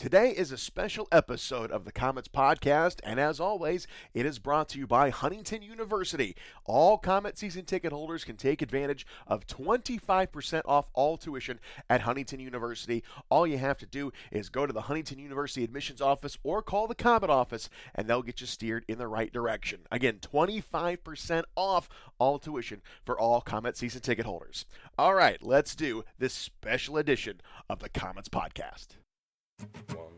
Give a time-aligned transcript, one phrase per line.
[0.00, 4.70] Today is a special episode of the Comets Podcast, and as always, it is brought
[4.70, 6.34] to you by Huntington University.
[6.64, 11.60] All Comet season ticket holders can take advantage of 25% off all tuition
[11.90, 13.04] at Huntington University.
[13.28, 16.86] All you have to do is go to the Huntington University admissions office or call
[16.86, 19.80] the Comet office, and they'll get you steered in the right direction.
[19.90, 24.64] Again, 25% off all tuition for all Comet season ticket holders.
[24.96, 28.96] All right, let's do this special edition of the Comets Podcast.
[29.60, 30.12] One,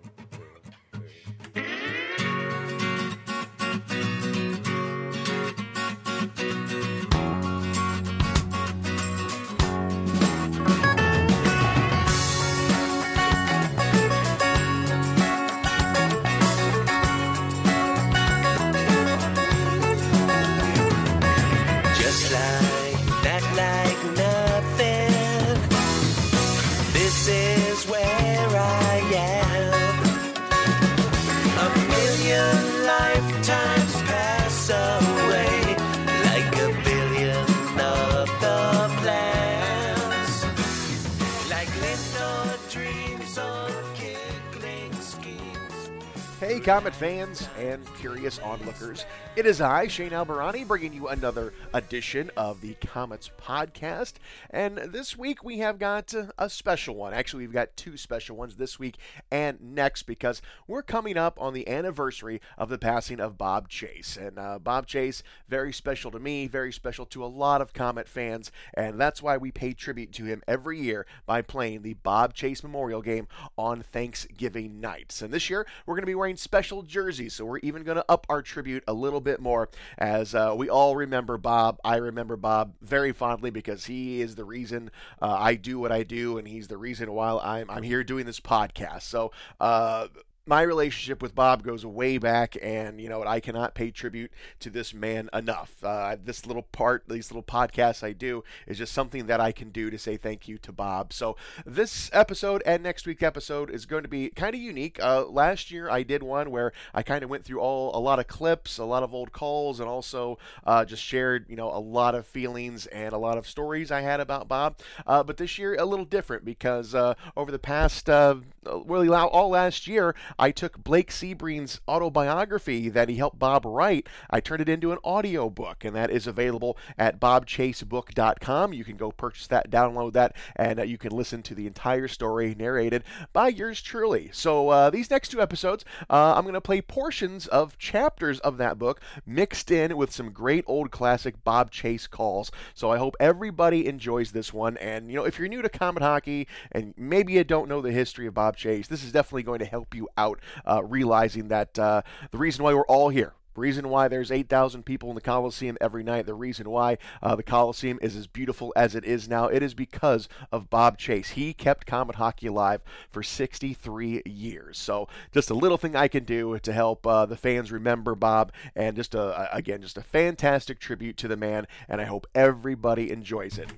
[46.62, 49.04] Comet fans and curious onlookers.
[49.34, 54.14] It is I, Shane Albahrani, bringing you another edition of the Comets Podcast.
[54.48, 57.14] And this week we have got uh, a special one.
[57.14, 61.52] Actually, we've got two special ones this week and next because we're coming up on
[61.52, 64.16] the anniversary of the passing of Bob Chase.
[64.16, 68.08] And uh, Bob Chase, very special to me, very special to a lot of Comet
[68.08, 68.52] fans.
[68.74, 72.62] And that's why we pay tribute to him every year by playing the Bob Chase
[72.62, 73.26] Memorial Game
[73.58, 75.22] on Thanksgiving nights.
[75.22, 77.30] And this year we're going to be wearing special jersey.
[77.30, 80.68] so we're even going to up our tribute a little bit more as uh, we
[80.68, 81.78] all remember Bob.
[81.82, 84.90] I remember Bob very fondly because he is the reason
[85.22, 88.26] uh, I do what I do, and he's the reason why I'm, I'm here doing
[88.26, 89.04] this podcast.
[89.04, 90.08] So, uh,
[90.44, 93.28] my relationship with Bob goes way back, and you know what?
[93.28, 95.76] I cannot pay tribute to this man enough.
[95.84, 99.70] Uh, this little part, these little podcasts I do, is just something that I can
[99.70, 101.12] do to say thank you to Bob.
[101.12, 104.98] So this episode and next week's episode is going to be kind of unique.
[105.00, 108.18] Uh, last year I did one where I kind of went through all a lot
[108.18, 111.78] of clips, a lot of old calls, and also uh, just shared you know a
[111.78, 114.78] lot of feelings and a lot of stories I had about Bob.
[115.06, 118.34] Uh, but this year a little different because uh, over the past uh,
[118.66, 120.16] really all last year.
[120.38, 124.08] I took Blake Sebring's autobiography that he helped Bob write.
[124.30, 128.72] I turned it into an audio book, and that is available at bobchasebook.com.
[128.72, 132.08] You can go purchase that, download that, and uh, you can listen to the entire
[132.08, 134.30] story narrated by yours truly.
[134.32, 138.56] So uh, these next two episodes, uh, I'm going to play portions of chapters of
[138.58, 142.50] that book mixed in with some great old classic Bob Chase calls.
[142.74, 144.76] So I hope everybody enjoys this one.
[144.78, 147.92] And you know, if you're new to Comet Hockey and maybe you don't know the
[147.92, 150.21] history of Bob Chase, this is definitely going to help you out
[150.66, 154.82] uh, realizing that uh, the reason why we're all here the reason why there's 8,000
[154.82, 158.72] people in the Coliseum every night, the reason why uh, the Coliseum is as beautiful
[158.76, 161.30] as it is now, it is because of Bob Chase.
[161.30, 162.80] He kept Comet Hockey alive
[163.10, 164.78] for 63 years.
[164.78, 168.52] So just a little thing I can do to help uh, the fans remember Bob,
[168.74, 173.10] and just a, again, just a fantastic tribute to the man, and I hope everybody
[173.10, 173.68] enjoys it.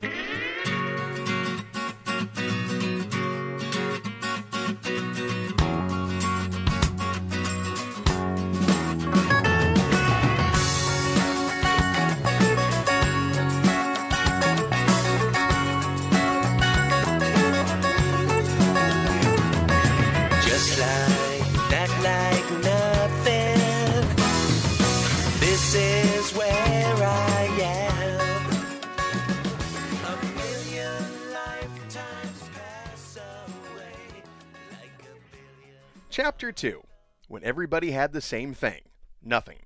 [36.17, 36.81] Chapter 2
[37.27, 38.83] When Everybody Had the Same Thing
[39.21, 39.59] Nothing.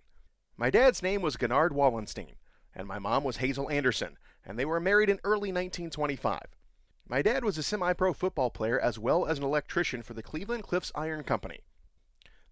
[0.56, 2.36] My dad's name was Gennard Wallenstein,
[2.74, 6.40] and my mom was Hazel Anderson, and they were married in early 1925.
[7.06, 10.22] My dad was a semi pro football player as well as an electrician for the
[10.22, 11.60] Cleveland Cliffs Iron Company.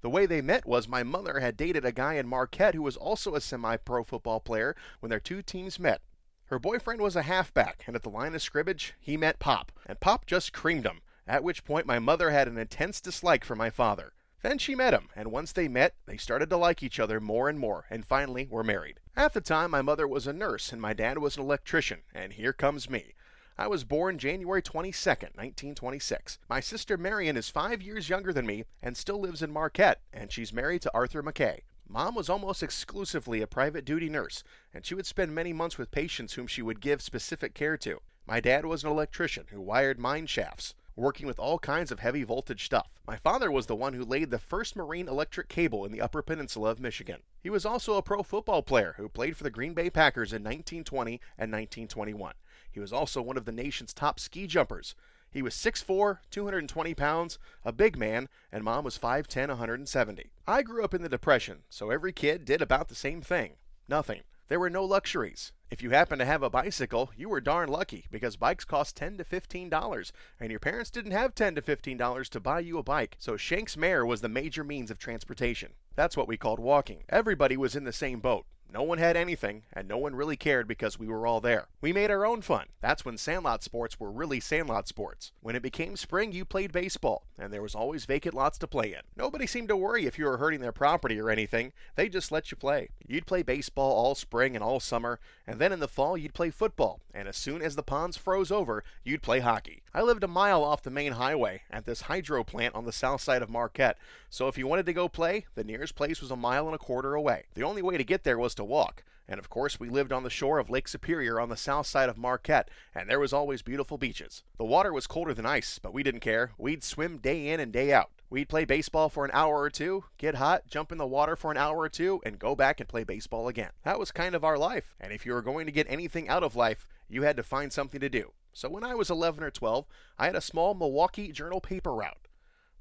[0.07, 2.97] The way they met was my mother had dated a guy in Marquette who was
[2.97, 6.01] also a semi pro football player when their two teams met.
[6.45, 9.99] Her boyfriend was a halfback, and at the line of scrimmage, he met Pop, and
[9.99, 13.69] Pop just creamed him, at which point my mother had an intense dislike for my
[13.69, 14.13] father.
[14.43, 17.49] Then she met him, and once they met, they started to like each other more
[17.49, 19.01] and more, and finally were married.
[19.17, 22.35] At the time, my mother was a nurse, and my dad was an electrician, and
[22.35, 23.15] here comes me.
[23.59, 26.39] I was born January 22nd, 1926.
[26.47, 30.31] My sister Marion is five years younger than me and still lives in Marquette, and
[30.31, 31.61] she's married to Arthur McKay.
[31.89, 34.45] Mom was almost exclusively a private duty nurse,
[34.75, 38.01] and she would spend many months with patients whom she would give specific care to.
[38.27, 40.75] My dad was an electrician who wired mine shafts.
[40.97, 42.89] working with all kinds of heavy voltage stuff.
[43.07, 46.23] My father was the one who laid the first marine electric cable in the Upper
[46.23, 47.21] Peninsula of Michigan.
[47.39, 50.43] He was also a pro football player who played for the Green Bay Packers in
[50.43, 52.33] 1920 and 1921.
[52.77, 54.95] He was also one of the nation's top ski jumpers.
[55.31, 60.31] He was 6'4, 220 pounds, a big man, and mom was 5'10, 170.
[60.47, 63.55] I grew up in the Depression, so every kid did about the same thing
[63.89, 64.25] nothing.
[64.49, 65.53] There were no luxuries.
[65.71, 69.17] If you happened to have a bicycle, you were darn lucky because bikes cost 10
[69.17, 72.77] to 15 dollars, and your parents didn't have 10 to 15 dollars to buy you
[72.77, 73.17] a bike.
[73.19, 75.73] So Shanks Mare was the major means of transportation.
[75.95, 77.05] That's what we called walking.
[77.09, 78.45] Everybody was in the same boat.
[78.73, 81.69] No one had anything, and no one really cared because we were all there.
[81.81, 82.67] We made our own fun.
[82.81, 85.33] That's when sandlot sports were really sandlot sports.
[85.41, 88.93] When it became spring, you played baseball, and there was always vacant lots to play
[88.93, 89.01] in.
[89.17, 91.73] Nobody seemed to worry if you were hurting their property or anything.
[91.95, 92.91] They just let you play.
[93.09, 96.51] You'd play baseball all spring and all summer, and then in the fall you'd play
[96.51, 99.83] football, and as soon as the ponds froze over, you'd play hockey.
[99.95, 103.21] I lived a mile off the main highway at this hydro plant on the south
[103.21, 103.99] side of Marquette,
[104.29, 106.79] so if you wanted to go play, the nearest place was a mile and a
[106.79, 107.45] quarter away.
[107.55, 109.05] The only way to get there was to walk.
[109.29, 112.09] And of course, we lived on the shore of Lake Superior on the south side
[112.09, 114.45] of Marquette, and there was always beautiful beaches.
[114.57, 116.53] The water was colder than ice, but we didn't care.
[116.59, 118.11] We'd swim day in and day out.
[118.29, 121.53] We'd play baseball for an hour or two, get hot, jump in the water for
[121.53, 123.71] an hour or two, and go back and play baseball again.
[123.85, 126.43] That was kind of our life, and if you were going to get anything out
[126.43, 128.33] of life, you had to find something to do.
[128.53, 129.87] So when I was 11 or 12,
[130.19, 132.26] I had a small Milwaukee Journal paper route.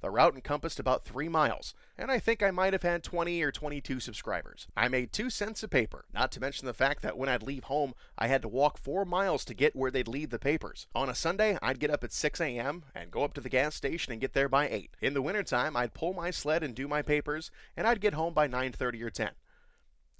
[0.05, 3.51] The route encompassed about three miles, and I think I might have had 20 or
[3.51, 4.67] 22 subscribers.
[4.77, 7.63] I made two cents a paper, not to mention the fact that when I'd leave
[7.63, 10.85] home, I had to walk four miles to get where they'd leave the papers.
[10.93, 12.83] On a Sunday, I'd get up at 6 a.m.
[12.93, 14.91] and go up to the gas station and get there by 8.
[15.01, 18.35] In the wintertime, I'd pull my sled and do my papers, and I'd get home
[18.35, 19.31] by 9.30 or 10.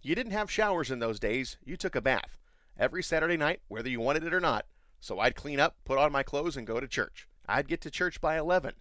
[0.02, 2.40] You didn't have showers in those days, you took a bath.
[2.76, 4.66] Every Saturday night, whether you wanted it or not.
[5.00, 7.28] So I'd clean up, put on my clothes, and go to church.
[7.48, 8.74] I'd get to church by 11.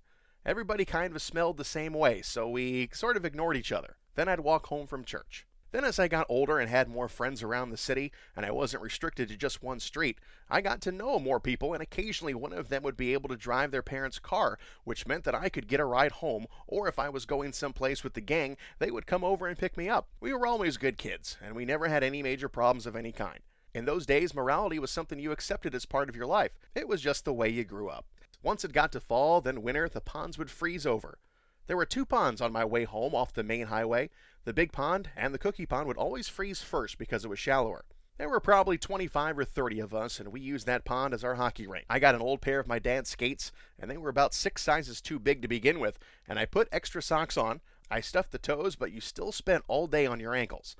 [0.47, 3.97] Everybody kind of smelled the same way, so we sort of ignored each other.
[4.15, 5.47] Then I'd walk home from church.
[5.73, 8.83] Then, as I got older and had more friends around the city, and I wasn't
[8.83, 10.19] restricted to just one street,
[10.49, 13.37] I got to know more people, and occasionally one of them would be able to
[13.37, 16.99] drive their parents' car, which meant that I could get a ride home, or if
[16.99, 20.11] I was going someplace with the gang, they would come over and pick me up.
[20.21, 23.41] We were always good kids, and we never had any major problems of any kind.
[23.75, 26.53] In those days, morality was something you accepted as part of your life.
[26.77, 28.05] It was just the way you grew up.
[28.45, 31.19] Once it got to fall, then winter, the ponds would freeze over.
[31.67, 34.11] There were two ponds on my way home off the main highway.
[34.45, 37.87] The big pond and the cookie pond would always freeze first because it was shallower.
[38.19, 41.37] There were probably 25 or 30 of us, and we used that pond as our
[41.37, 41.87] hockey rink.
[41.89, 45.01] I got an old pair of my dad's skates, and they were about six sizes
[45.01, 45.99] too big to begin with,
[46.29, 47.63] and I put extra socks on.
[47.91, 50.77] I stuffed the toes, but you still spent all day on your ankles.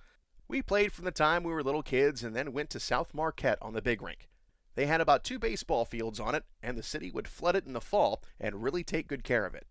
[0.49, 3.59] We played from the time we were little kids and then went to South Marquette
[3.63, 4.29] on the big rink.
[4.75, 7.73] They had about two baseball fields on it, and the city would flood it in
[7.73, 9.67] the fall and really take good care of it.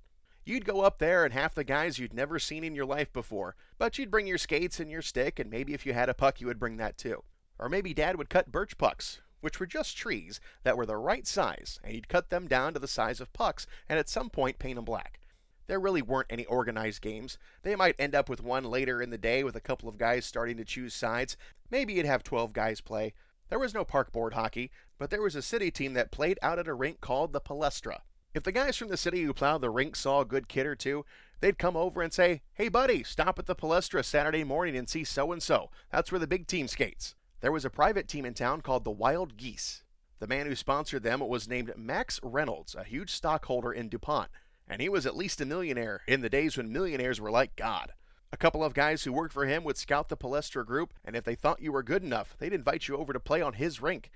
[0.45, 3.55] You'd go up there and half the guys you'd never seen in your life before,
[3.77, 6.41] but you'd bring your skates and your stick, and maybe if you had a puck,
[6.41, 7.23] you would bring that too.
[7.57, 11.25] Or maybe Dad would cut birch pucks, which were just trees that were the right
[11.25, 14.59] size, and he'd cut them down to the size of pucks and at some point
[14.59, 15.19] paint them black.
[15.67, 17.38] There really weren't any organized games.
[17.61, 20.25] They might end up with one later in the day with a couple of guys
[20.25, 21.38] starting to choose sides.
[21.71, 23.13] Maybe you'd have 12 guys play.
[23.50, 26.60] There was no park board hockey, but there was a city team that played out
[26.60, 28.00] at a rink called the Palestra.
[28.34, 30.75] If the guys from the city who plowed the rink saw a good kid or
[30.75, 31.06] two,
[31.40, 35.04] they'd come over and say, Hey, buddy, stop at the Palestra Saturday morning and see
[35.04, 35.69] so and so.
[35.92, 37.16] That's where the big team skates.
[37.42, 39.83] There was a private team in town called the Wild Geese.
[40.19, 44.30] The man who sponsored them was named Max Reynolds, a huge stockholder in DuPont,
[44.68, 47.92] and he was at least a millionaire in the days when millionaires were like God.
[48.33, 51.23] A couple of guys who worked for him would scout the Palestra group, and if
[51.23, 54.09] they thought you were good enough, they'd invite you over to play on his rink.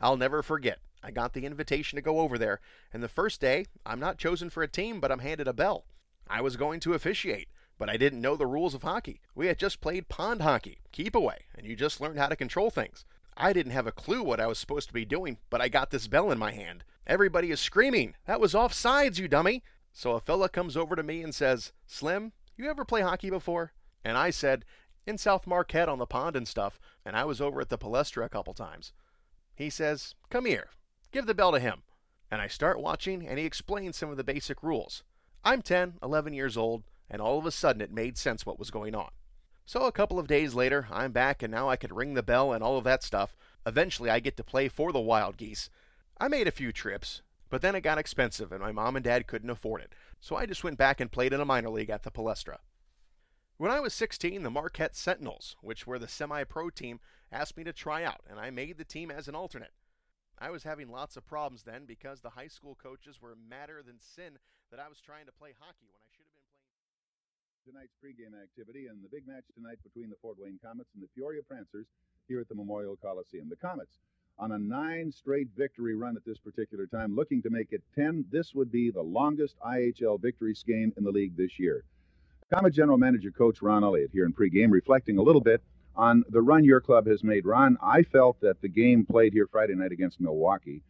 [0.00, 0.78] I'll never forget.
[1.02, 2.60] I got the invitation to go over there,
[2.92, 5.86] and the first day, I'm not chosen for a team, but I'm handed a bell.
[6.30, 9.20] I was going to officiate, but I didn't know the rules of hockey.
[9.34, 12.70] We had just played pond hockey, keep away, and you just learned how to control
[12.70, 13.04] things.
[13.36, 15.90] I didn't have a clue what I was supposed to be doing, but I got
[15.90, 16.84] this bell in my hand.
[17.08, 19.64] Everybody is screaming, That was offsides, you dummy!
[19.92, 23.72] So a fella comes over to me and says, Slim, you ever play hockey before?
[24.04, 24.64] And I said,
[25.06, 28.24] In South Marquette on the pond and stuff, and I was over at the Palestra
[28.24, 28.92] a couple times.
[29.54, 30.68] He says, Come here,
[31.12, 31.82] give the bell to him.
[32.30, 35.02] And I start watching, and he explains some of the basic rules.
[35.44, 38.70] I'm 10, 11 years old, and all of a sudden it made sense what was
[38.70, 39.10] going on.
[39.66, 42.52] So a couple of days later, I'm back, and now I could ring the bell
[42.52, 43.36] and all of that stuff.
[43.66, 45.70] Eventually, I get to play for the Wild Geese.
[46.18, 49.26] I made a few trips, but then it got expensive, and my mom and dad
[49.26, 49.92] couldn't afford it.
[50.24, 52.64] So I just went back and played in a minor league at the Palestra.
[53.58, 56.96] When I was 16, the Marquette Sentinels, which were the semi pro team,
[57.30, 59.76] asked me to try out, and I made the team as an alternate.
[60.40, 64.00] I was having lots of problems then because the high school coaches were madder than
[64.00, 64.40] sin
[64.70, 67.84] that I was trying to play hockey when I should have been playing.
[67.84, 71.12] tonight's pregame activity and the big match tonight between the Fort Wayne Comets and the
[71.12, 71.84] Peoria Prancers
[72.28, 73.52] here at the Memorial Coliseum.
[73.52, 74.00] The Comets
[74.38, 78.24] on a nine straight victory run at this particular time, looking to make it 10.
[78.30, 81.84] This would be the longest IHL victory skein in the league this year.
[82.52, 85.62] Comet General Manager Coach Ron Elliott here in pregame, reflecting a little bit
[85.96, 87.46] on the run your club has made.
[87.46, 90.82] Ron, I felt that the game played here Friday night against Milwaukee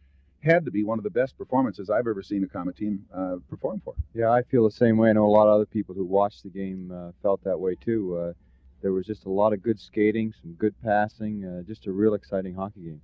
[0.45, 3.37] had to be one of the best performances I've ever seen a Comet team uh,
[3.49, 3.95] perform for.
[4.13, 5.09] Yeah, I feel the same way.
[5.09, 7.75] I know a lot of other people who watched the game uh, felt that way
[7.75, 8.15] too.
[8.15, 8.33] Uh,
[8.81, 12.13] there was just a lot of good skating, some good passing, uh, just a real
[12.13, 13.01] exciting hockey game.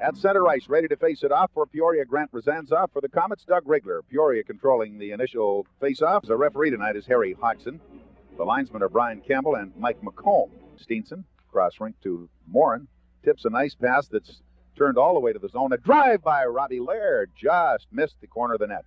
[0.00, 2.86] At center ice, ready to face it off for Peoria, Grant Razanza.
[2.92, 4.02] For the Comets, Doug Rigler.
[4.08, 6.24] Peoria controlling the initial face-off.
[6.26, 7.80] The referee tonight is Harry Hodgson.
[8.36, 10.50] The linesmen are Brian Campbell and Mike McComb.
[10.78, 12.88] Steenson, cross rink to Morin.
[13.24, 14.42] Tips a nice pass that's
[14.76, 15.72] turned all the way to the zone.
[15.72, 17.30] A drive by Robbie Laird.
[17.34, 18.84] Just missed the corner of the net.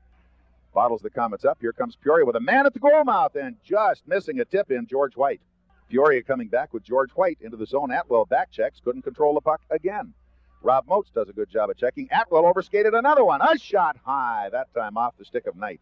[0.75, 1.57] Bottles the Comets up.
[1.59, 4.69] Here comes Peoria with a man at the goal mouth and just missing a tip
[4.69, 5.41] in George White.
[5.89, 7.89] Peoria coming back with George White into the zone.
[7.89, 8.79] Atwell back checks.
[8.79, 10.13] Couldn't control the puck again.
[10.61, 12.07] Rob Moats does a good job of checking.
[12.11, 13.41] Atwell overskated another one.
[13.41, 15.79] A shot high, that time off the stick of Knight.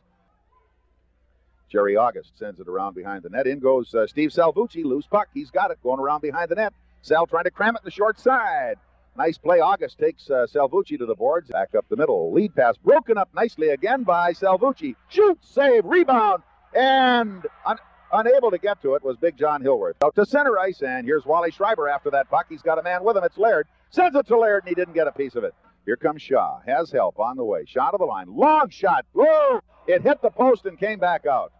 [1.69, 3.47] Jerry August sends it around behind the net.
[3.47, 4.85] In goes uh, Steve Salvucci.
[4.85, 5.27] Loose puck.
[5.33, 6.73] He's got it going around behind the net.
[7.01, 8.75] Sal trying to cram it in the short side.
[9.17, 9.59] Nice play.
[9.59, 11.49] August takes uh, Salvucci to the boards.
[11.49, 12.31] Back up the middle.
[12.31, 14.95] Lead pass broken up nicely again by Salvucci.
[15.09, 16.43] Shoot, save, rebound,
[16.73, 17.79] and un-
[18.13, 19.95] unable to get to it was Big John Hillworth.
[20.03, 22.45] Out to center ice, and here's Wally Schreiber after that puck.
[22.47, 23.23] He's got a man with him.
[23.23, 23.67] It's Laird.
[23.89, 25.53] Sends it to Laird, and he didn't get a piece of it.
[25.85, 26.59] Here comes Shaw.
[26.67, 27.63] Has help on the way.
[27.65, 28.27] Shot of the line.
[28.29, 29.05] Long shot.
[29.13, 29.61] Whoa!
[29.87, 31.53] It hit the post and came back out.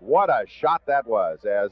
[0.00, 1.70] What a shot that was as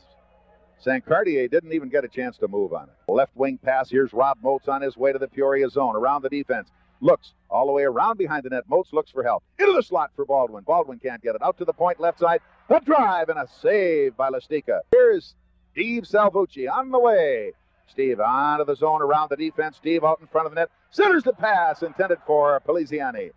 [0.79, 1.05] St.
[1.05, 3.13] Cartier didn't even get a chance to move on it.
[3.13, 3.91] Left wing pass.
[3.91, 5.97] Here's Rob Moats on his way to the Peoria zone.
[5.97, 6.71] Around the defense.
[7.01, 8.65] Looks all the way around behind the net.
[8.69, 9.45] Moats looks for help.
[9.59, 10.65] Into the slot for Baldwin.
[10.65, 11.43] Baldwin can't get it.
[11.43, 12.41] Out to the point left side.
[12.71, 14.81] A drive and a save by Lastica.
[14.93, 15.35] Here's
[15.73, 17.53] Steve Salvucci on the way.
[17.89, 19.77] Steve onto the zone around the defense.
[19.77, 20.71] Steve out in front of the net.
[20.91, 23.31] Centers the pass intended for Poliziani.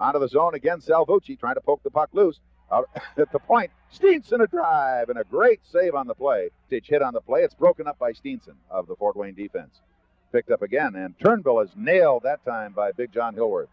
[0.00, 0.80] Onto the zone again.
[0.80, 2.40] Salvucci trying to poke the puck loose.
[2.70, 6.50] Out at the point, Steenson a drive and a great save on the play.
[6.66, 7.42] Stitch hit on the play.
[7.42, 9.80] It's broken up by Steenson of the Fort Wayne defense.
[10.32, 13.68] Picked up again, and Turnbull is nailed that time by Big John Hillworth.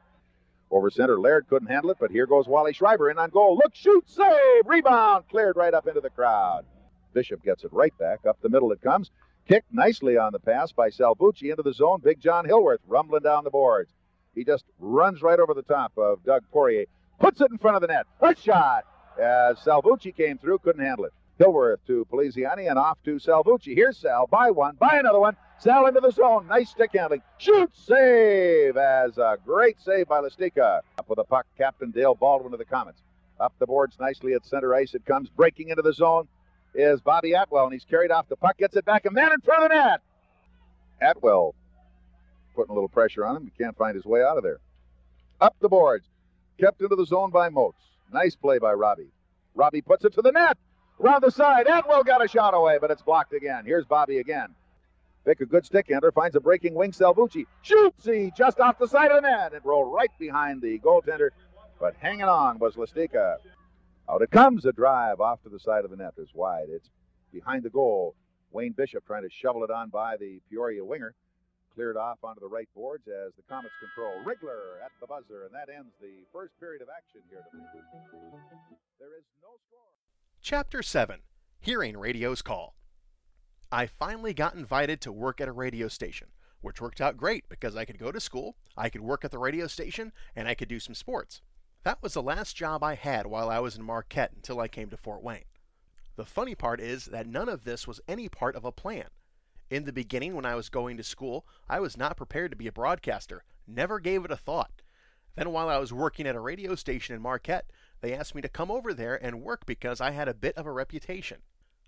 [0.71, 3.57] Over center, Laird couldn't handle it, but here goes Wally Schreiber in on goal.
[3.57, 6.65] Look, shoot, save, rebound, cleared right up into the crowd.
[7.13, 8.25] Bishop gets it right back.
[8.25, 9.11] Up the middle it comes.
[9.47, 12.01] Kicked nicely on the pass by Salvucci into the zone.
[12.03, 13.91] Big John Hillworth rumbling down the boards.
[14.33, 16.85] He just runs right over the top of Doug Poirier.
[17.19, 18.07] Puts it in front of the net.
[18.21, 18.85] A shot.
[19.21, 21.13] As Salvucci came through, couldn't handle it.
[21.37, 23.75] Hillworth to Poliziani and off to Salvucci.
[23.75, 24.25] Here's Sal.
[24.27, 24.77] Buy one.
[24.77, 25.37] buy another one.
[25.59, 26.47] Sal into the zone.
[26.47, 27.21] Nice stick handling.
[27.37, 27.69] Shoot.
[27.75, 28.77] Save.
[28.77, 30.81] As a great save by Lastica.
[30.97, 33.03] Up with the puck, Captain Dale Baldwin of the Comets.
[33.39, 34.95] Up the boards nicely at center ice.
[34.95, 36.27] It comes breaking into the zone.
[36.75, 38.57] Is Bobby Atwell, and he's carried off the puck.
[38.57, 39.05] Gets it back.
[39.05, 40.01] and man in front of the net.
[41.01, 41.55] Atwell
[42.53, 43.43] putting a little pressure on him.
[43.45, 44.59] He can't find his way out of there.
[45.41, 46.05] Up the boards.
[46.59, 47.81] Kept into the zone by Moats.
[48.13, 49.11] Nice play by Robbie.
[49.55, 50.57] Robbie puts it to the net.
[50.99, 51.67] Round the side.
[51.67, 53.65] Atwell got a shot away, but it's blocked again.
[53.65, 54.55] Here's Bobby again.
[55.25, 56.91] Pick a good stick hander, finds a breaking wing.
[56.91, 58.05] Salvucci shoots.
[58.05, 59.53] He just off the side of the net.
[59.53, 61.29] It rolled right behind the goaltender,
[61.79, 63.37] but hanging on was Lastica.
[64.09, 64.65] Out it comes.
[64.65, 66.67] A drive off to the side of the net is wide.
[66.69, 66.89] It's
[67.31, 68.15] behind the goal.
[68.51, 71.15] Wayne Bishop trying to shovel it on by the Peoria winger.
[71.73, 74.13] Cleared off onto the right boards as the Comets control.
[74.23, 77.67] Rigler at the buzzer, and that ends the first period of action here tonight.
[78.97, 79.81] There is no score.
[80.41, 81.19] Chapter 7
[81.59, 82.75] Hearing Radio's Call.
[83.71, 86.29] I finally got invited to work at a radio station,
[86.61, 89.39] which worked out great because I could go to school, I could work at the
[89.39, 91.41] radio station, and I could do some sports.
[91.85, 94.89] That was the last job I had while I was in Marquette until I came
[94.89, 95.45] to Fort Wayne.
[96.15, 99.05] The funny part is that none of this was any part of a plan.
[99.69, 102.65] In the beginning, when I was going to school, I was not prepared to be
[102.65, 104.81] a broadcaster, never gave it a thought.
[105.35, 107.69] Then, while I was working at a radio station in Marquette,
[108.01, 110.65] they asked me to come over there and work because I had a bit of
[110.65, 111.43] a reputation.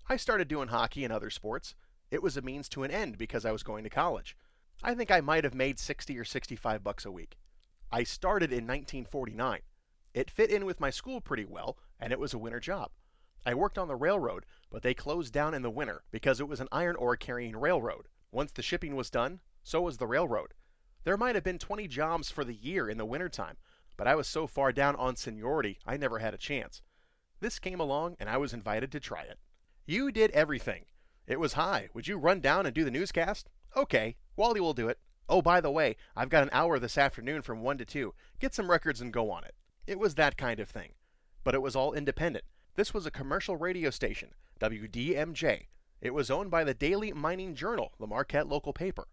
[0.08, 1.74] I started doing hockey and other sports.
[2.12, 4.36] It was a means to an end because I was going to college.
[4.80, 7.36] I think I might have made 60 or 65 bucks a week.
[7.90, 9.62] I started in 1949.
[10.18, 12.90] It fit in with my school pretty well, and it was a winter job.
[13.46, 16.58] I worked on the railroad, but they closed down in the winter because it was
[16.58, 18.08] an iron ore carrying railroad.
[18.32, 20.54] Once the shipping was done, so was the railroad.
[21.04, 23.58] There might have been 20 jobs for the year in the wintertime,
[23.96, 26.82] but I was so far down on seniority I never had a chance.
[27.38, 29.38] This came along and I was invited to try it.
[29.86, 30.86] You did everything.
[31.28, 31.90] It was high.
[31.94, 33.50] would you run down and do the newscast?
[33.76, 34.98] Okay, Wally will do it.
[35.28, 38.14] Oh, by the way, I've got an hour this afternoon from 1 to 2.
[38.40, 39.54] Get some records and go on it.
[39.88, 40.92] It was that kind of thing.
[41.42, 42.44] But it was all independent.
[42.74, 45.68] This was a commercial radio station, WDMJ.
[46.02, 49.08] It was owned by the Daily Mining Journal, the Marquette local paper.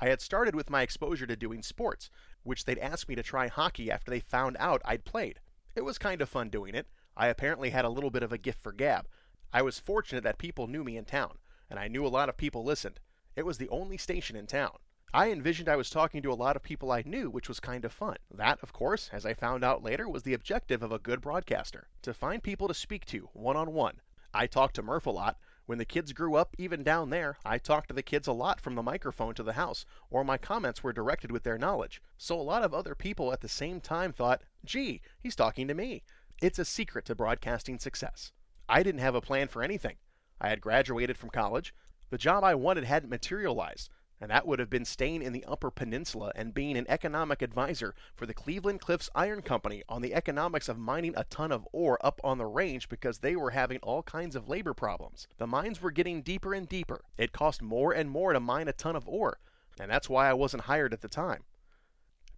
[0.00, 2.10] I had started with my exposure to doing sports,
[2.42, 5.38] which they'd asked me to try hockey after they found out I'd played.
[5.76, 6.88] It was kind of fun doing it.
[7.16, 9.06] I apparently had a little bit of a gift for gab.
[9.52, 11.38] I was fortunate that people knew me in town,
[11.70, 12.98] and I knew a lot of people listened.
[13.36, 14.78] It was the only station in town.
[15.16, 17.86] I envisioned I was talking to a lot of people I knew, which was kind
[17.86, 18.18] of fun.
[18.30, 21.88] That, of course, as I found out later, was the objective of a good broadcaster
[22.02, 24.02] to find people to speak to one on one.
[24.34, 25.38] I talked to Murph a lot.
[25.64, 28.60] When the kids grew up, even down there, I talked to the kids a lot
[28.60, 32.02] from the microphone to the house, or my comments were directed with their knowledge.
[32.18, 35.72] So a lot of other people at the same time thought, gee, he's talking to
[35.72, 36.02] me.
[36.42, 38.32] It's a secret to broadcasting success.
[38.68, 39.96] I didn't have a plan for anything.
[40.42, 41.72] I had graduated from college.
[42.10, 43.88] The job I wanted hadn't materialized,
[44.20, 47.94] and that would have been staying in the Upper Peninsula and being an economic advisor
[48.14, 51.98] for the Cleveland Cliffs Iron Company on the economics of mining a ton of ore
[52.04, 55.28] up on the range because they were having all kinds of labor problems.
[55.36, 57.02] The mines were getting deeper and deeper.
[57.18, 59.38] It cost more and more to mine a ton of ore,
[59.78, 61.44] and that's why I wasn't hired at the time.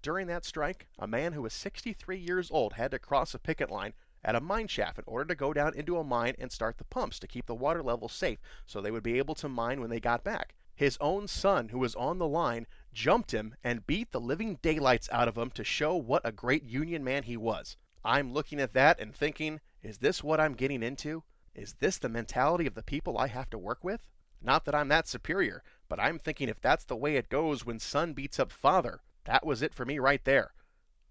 [0.02, 3.70] During that strike, a man who was 63 years old had to cross a picket
[3.70, 3.94] line
[4.24, 6.84] at a mine shaft in order to go down into a mine and start the
[6.84, 9.90] pumps to keep the water level safe so they would be able to mine when
[9.90, 10.54] they got back.
[10.78, 15.08] His own son, who was on the line, jumped him and beat the living daylights
[15.10, 17.76] out of him to show what a great Union man he was.
[18.04, 21.24] I'm looking at that and thinking, is this what I'm getting into?
[21.52, 24.06] Is this the mentality of the people I have to work with?
[24.40, 27.80] Not that I'm that superior, but I'm thinking if that's the way it goes when
[27.80, 30.52] son beats up father, that was it for me right there.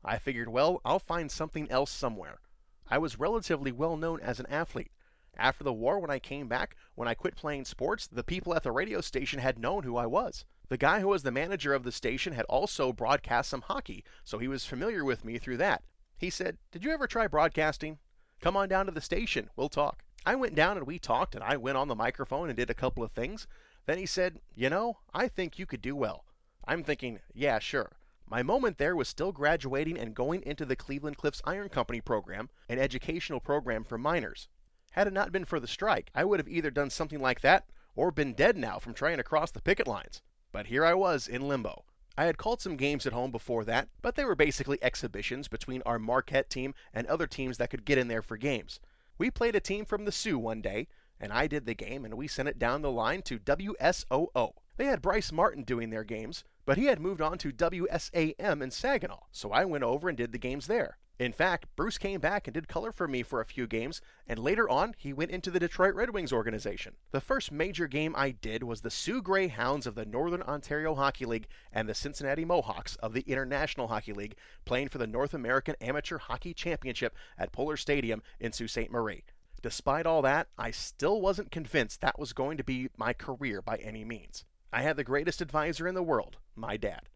[0.01, 2.39] I figured, well, I'll find something else somewhere.
[2.89, 4.93] I was relatively well known as an athlete.
[5.39, 8.63] After the war, when I came back, when I quit playing sports, the people at
[8.63, 10.45] the radio station had known who I was.
[10.69, 14.39] The guy who was the manager of the station had also broadcast some hockey, so
[14.39, 15.83] he was familiar with me through that.
[16.17, 17.99] He said, Did you ever try broadcasting?
[18.41, 20.03] Come on down to the station, we'll talk.
[20.25, 22.73] I went down and we talked, and I went on the microphone and did a
[22.73, 23.47] couple of things.
[23.85, 26.25] Then he said, You know, I think you could do well.
[26.65, 27.97] I'm thinking, Yeah, sure.
[28.25, 32.49] My moment there was still graduating and going into the Cleveland Cliffs Iron Company program,
[32.67, 34.49] an educational program for miners.
[34.97, 37.69] Had it not been for the strike, I would have either done something like that
[37.95, 40.23] or been dead now from trying to cross the picket lines.
[40.51, 41.85] But here I was in limbo.
[42.17, 45.83] I had called some games at home before that, but they were basically exhibitions between
[45.83, 48.79] our Marquette team and other teams that could get in there for games.
[49.19, 50.87] We played a team from the Soo one day,
[51.19, 54.53] and I did the game, and we sent it down the line to WSOO.
[54.77, 58.71] They had Bryce Martin doing their games, but he had moved on to WSAM in
[58.71, 60.97] Saginaw, so I went over and did the games there.
[61.19, 64.37] In fact, Bruce came back and did color for me for a few games, and
[64.37, 66.93] later on, he went into the Detroit Red Wings organization.
[67.11, 71.25] The first major game I did was the Soo Greyhounds of the Northern Ontario Hockey
[71.25, 75.75] League and the Cincinnati Mohawks of the International Hockey League playing for the North American
[75.81, 78.91] Amateur Hockey Championship at Pullar Stadium in Sault Ste.
[78.91, 79.23] Marie.
[79.63, 83.77] Despite all that, I still wasn't convinced that was going to be my career by
[83.77, 84.45] any means.
[84.71, 87.09] I had the greatest advisor in the world, my dad.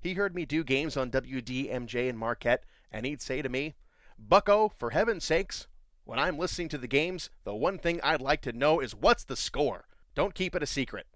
[0.00, 3.74] He heard me do games on WDMJ in Marquette, and he'd say to me,
[4.18, 5.66] Bucko, for heaven's sakes,
[6.04, 9.24] when I'm listening to the games, the one thing I'd like to know is what's
[9.24, 9.86] the score?
[10.14, 11.06] Don't keep it a secret.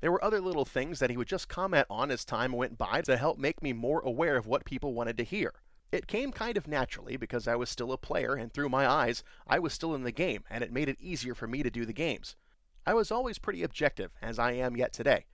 [0.00, 3.00] There were other little things that he would just comment on as time went by
[3.02, 5.54] to help make me more aware of what people wanted to hear.
[5.90, 9.24] It came kind of naturally because I was still a player, and through my eyes,
[9.46, 11.86] I was still in the game, and it made it easier for me to do
[11.86, 12.36] the games.
[12.84, 15.26] I was always pretty objective, as I am yet today.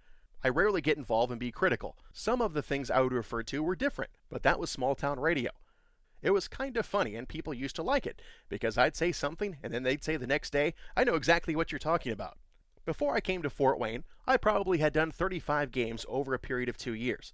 [0.44, 1.96] I rarely get involved and be critical.
[2.12, 5.20] Some of the things I would refer to were different, but that was small town
[5.20, 5.50] radio.
[6.22, 9.56] It was kind of funny, and people used to like it, because I'd say something,
[9.62, 12.38] and then they'd say the next day, I know exactly what you're talking about.
[12.84, 16.68] Before I came to Fort Wayne, I probably had done 35 games over a period
[16.68, 17.32] of two years.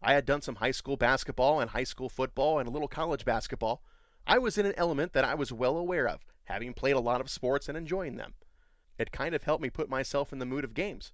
[0.00, 3.24] I had done some high school basketball and high school football and a little college
[3.24, 3.82] basketball.
[4.26, 7.20] I was in an element that I was well aware of, having played a lot
[7.20, 8.34] of sports and enjoying them.
[8.98, 11.12] It kind of helped me put myself in the mood of games.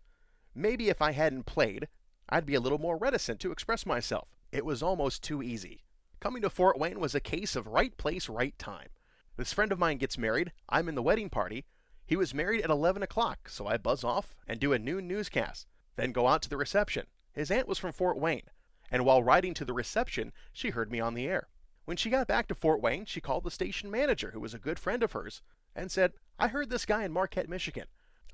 [0.54, 1.88] Maybe if I hadn't played,
[2.28, 4.28] I'd be a little more reticent to express myself.
[4.52, 5.84] It was almost too easy.
[6.20, 8.88] Coming to Fort Wayne was a case of right place, right time.
[9.36, 11.64] This friend of mine gets married, I'm in the wedding party.
[12.04, 15.68] He was married at 11 o'clock, so I buzz off and do a noon newscast,
[15.94, 17.06] then go out to the reception.
[17.32, 18.50] His aunt was from Fort Wayne,
[18.90, 21.50] and while riding to the reception, she heard me on the air.
[21.84, 24.58] When she got back to Fort Wayne, she called the station manager, who was a
[24.58, 25.40] good friend of hers,
[25.76, 27.86] and said, I heard this guy in Marquette, Michigan.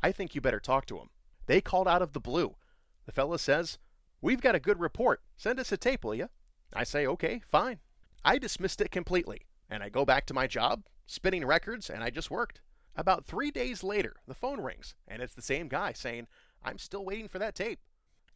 [0.03, 1.11] I think you better talk to him.
[1.45, 2.57] They called out of the blue.
[3.05, 3.77] The fellow says,
[4.23, 5.21] We've got a good report.
[5.37, 6.31] Send us a tape, will you?
[6.75, 7.79] I say, Okay, fine.
[8.25, 12.11] I dismissed it completely, and I go back to my job, spinning records, and I
[12.11, 12.61] just worked.
[12.97, 16.27] About three days later, the phone rings, and it's the same guy saying,
[16.63, 17.81] I'm still waiting for that tape.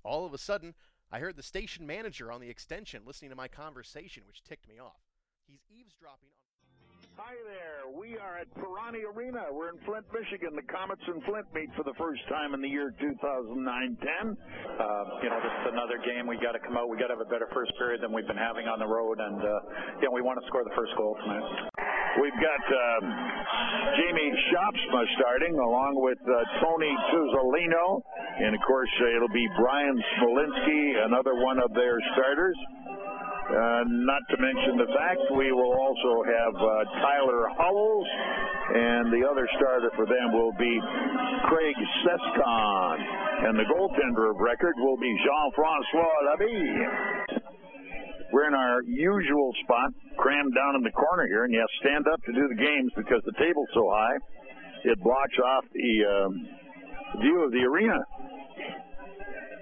[0.02, 0.74] All of a sudden,
[1.10, 4.78] I heard the station manager on the extension listening to my conversation, which ticked me
[4.78, 5.00] off.
[5.46, 6.47] He's eavesdropping on.
[7.18, 7.90] Hi there.
[7.98, 9.50] We are at Perani Arena.
[9.50, 10.54] We're in Flint, Michigan.
[10.54, 13.58] The Comets and Flint meet for the first time in the year 2009-10.
[13.58, 13.98] Uh,
[15.18, 16.30] you know, this is another game.
[16.30, 16.86] We got to come out.
[16.86, 19.18] We got to have a better first period than we've been having on the road,
[19.18, 19.50] and uh,
[19.98, 21.42] you know, we want to score the first goal tonight.
[22.22, 23.02] We've got um,
[23.98, 27.98] Jamie Schaafsma starting, along with uh, Tony Tuzzolino,
[28.46, 32.54] and of course uh, it'll be Brian Smolinski, another one of their starters.
[33.48, 36.68] Uh, not to mention the fact we will also have uh,
[37.00, 38.08] Tyler Howells,
[38.76, 40.76] and the other starter for them will be
[41.48, 42.96] Craig Sescon.
[43.48, 47.40] And the goaltender of record will be Jean-Francois Labbé.
[48.36, 51.88] We're in our usual spot, crammed down in the corner here, and you have to
[51.88, 54.16] stand up to do the games because the table's so high,
[54.84, 56.32] it blocks off the um,
[57.22, 57.96] view of the arena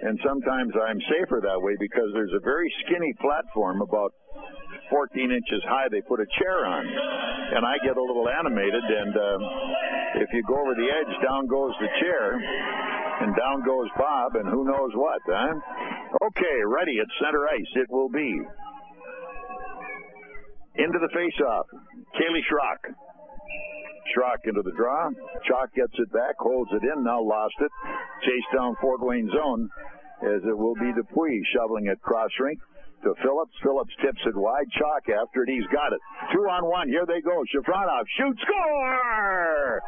[0.03, 4.13] and sometimes I'm safer that way because there's a very skinny platform about
[4.91, 6.85] 14 inches high they put a chair on.
[6.87, 9.41] And I get a little animated and um,
[10.21, 12.37] if you go over the edge down goes the chair
[13.25, 15.55] and down goes Bob and who knows what huh?
[16.29, 17.01] Okay ready.
[17.01, 17.73] At center ice.
[17.75, 18.37] It will be.
[20.77, 21.67] Into the face-off.
[22.21, 22.93] Kaleigh Schrock
[24.17, 25.11] Schrock into the draw.
[25.45, 27.71] Chaulk gets it back, holds it in, now lost it.
[28.25, 29.69] Chase down Fort Wayne zone
[30.23, 32.59] as it will be Dupuis shoveling it cross rink
[33.05, 33.53] to Phillips.
[33.63, 34.67] Phillips tips it wide.
[34.73, 35.51] Chaulk after it.
[35.51, 36.01] He's got it.
[36.33, 36.89] Two on one.
[36.89, 37.45] Here they go.
[37.53, 38.41] Shafranov shoots.
[38.41, 39.83] Score!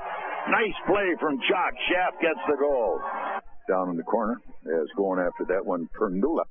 [0.50, 1.74] Nice play from Chaulk.
[1.88, 3.00] Shaft gets the goal.
[3.68, 6.44] Down in the corner as going after that one, Pernula.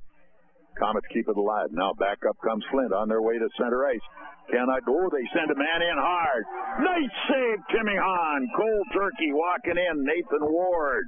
[0.80, 1.70] Comets keep it alive.
[1.72, 4.06] Now back up comes Flint on their way to center ice.
[4.52, 5.10] Cannot go.
[5.12, 6.44] They send a man in hard.
[6.80, 8.48] Nice save, Timmy Hahn.
[8.56, 10.06] Cold turkey walking in.
[10.06, 11.06] Nathan Ward.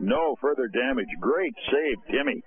[0.00, 1.08] No further damage.
[1.20, 2.42] Great save, Timmy.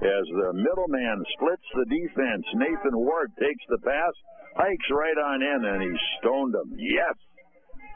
[0.00, 4.12] As the middleman splits the defense, Nathan Ward takes the pass,
[4.56, 6.76] hikes right on in, and he stoned him.
[6.76, 7.14] Yes.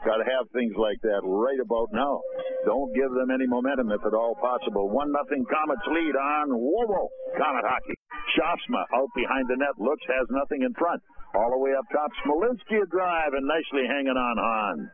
[0.01, 2.21] Got to have things like that right about now.
[2.65, 4.89] Don't give them any momentum if at all possible.
[4.89, 7.05] One nothing Comets lead on WOWO.
[7.37, 7.93] Comet hockey.
[8.33, 11.01] Schaafsma out behind the net looks has nothing in front.
[11.37, 14.89] All the way up top, Smolinski a drive and nicely hanging on Hahn.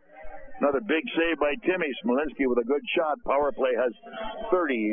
[0.60, 3.16] Another big save by Timmy Smolinski with a good shot.
[3.24, 3.94] Power play has
[4.52, 4.92] 36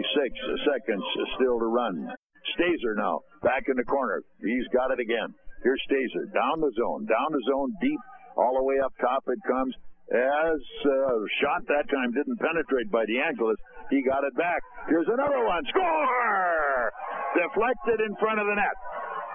[0.62, 1.03] seconds
[1.35, 2.07] still to run.
[2.55, 4.22] Stazer now back in the corner.
[4.38, 5.35] He's got it again.
[5.64, 7.98] Here's Stazer down the zone, down the zone, deep,
[8.37, 9.24] all the way up top.
[9.27, 9.74] It comes
[10.12, 13.57] as uh, shot that time didn't penetrate by DeAngelis.
[13.90, 14.61] He got it back.
[14.88, 15.64] Here's another one.
[15.69, 16.93] Score!
[17.37, 18.77] Deflected in front of the net.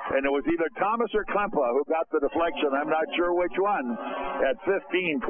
[0.10, 2.74] And it was either Thomas or Klempa who got the deflection.
[2.74, 3.98] I'm not sure which one.
[4.42, 5.22] At 15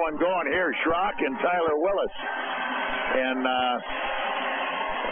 [0.00, 0.72] one going here.
[0.82, 2.14] Schrock and Tyler Willis.
[3.10, 3.76] And uh,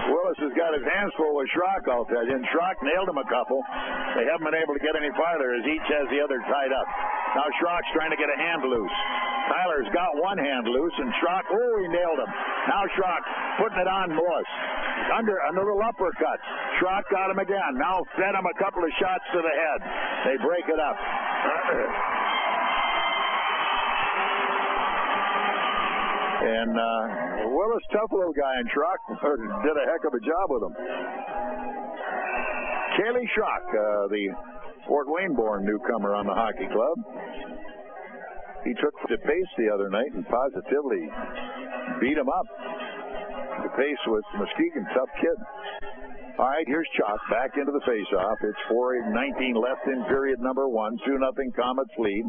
[0.08, 2.32] Willis has got his hands full with Schrock, I'll tell you.
[2.32, 3.60] And Schrock nailed him a couple.
[4.16, 6.88] They haven't been able to get any farther as each has the other tied up.
[7.36, 8.96] Now Schrock's trying to get a hand loose.
[9.52, 12.30] Tyler's got one hand loose, and Schrock, oh, he nailed him.
[12.72, 13.22] Now Schrock
[13.60, 14.50] putting it on Willis.
[15.12, 16.40] Under a little uppercut.
[16.80, 17.76] Schrock got him again.
[17.76, 19.80] Now fed him a couple of shots to the head.
[20.24, 20.96] They break it up.
[26.48, 29.00] And uh, Willis, tough little guy, in Schrock
[29.68, 30.74] did a heck of a job with him.
[32.96, 34.32] Kaleigh Schrock, uh, the
[34.88, 36.96] Fort Wayne-born newcomer on the hockey club.
[38.64, 41.04] He took the pace the other night and positively
[42.00, 42.48] beat him up.
[43.68, 45.38] The pace was Muskegon, tough kid.
[46.38, 48.38] All right, here's Chaulk back into the faceoff.
[48.40, 50.96] It's 4:19 left in period number one.
[51.04, 52.24] Two nothing Comets lead.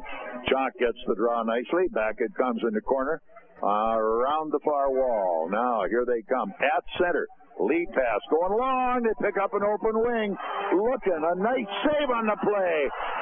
[0.49, 1.88] Chaulk gets the draw nicely.
[1.93, 3.21] Back it comes in the corner.
[3.61, 5.49] Around the far wall.
[5.51, 7.27] Now here they come at center.
[7.59, 9.03] Lead pass going long.
[9.03, 10.31] They pick up an open wing.
[10.79, 12.77] Looking a nice save on the play.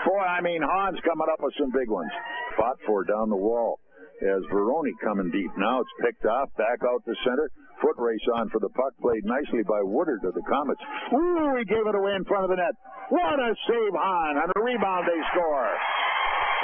[0.06, 2.12] Boy, I mean Hahn's coming up with some big ones.
[2.56, 3.82] Fought for down the wall
[4.22, 5.50] as Veroni coming deep.
[5.58, 7.50] Now it's picked off, back out to center.
[7.82, 10.82] Foot race on for the puck, played nicely by Woodard of the Comets.
[11.14, 12.74] Ooh, he gave it away in front of the net.
[13.10, 14.38] What a save, Hahn.
[14.38, 15.70] On a rebound, they score.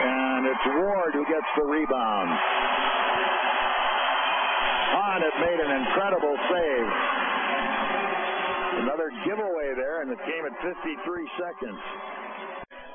[0.01, 2.29] And it's Ward who gets the rebound.
[4.93, 6.87] Hahn had made an incredible save.
[8.85, 11.81] Another giveaway there, and it came at 53 seconds.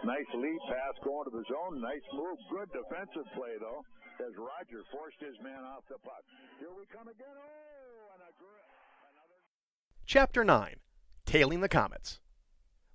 [0.04, 1.80] Nice lead pass going to the zone.
[1.80, 2.38] Nice move.
[2.50, 3.82] Good defensive play, though,
[4.24, 6.22] as Roger forced his man off the puck.
[6.58, 7.34] Here we come again.
[7.34, 8.62] Oh, and a gr-
[9.12, 9.38] another.
[10.06, 10.76] Chapter 9
[11.26, 12.20] Tailing the Comets.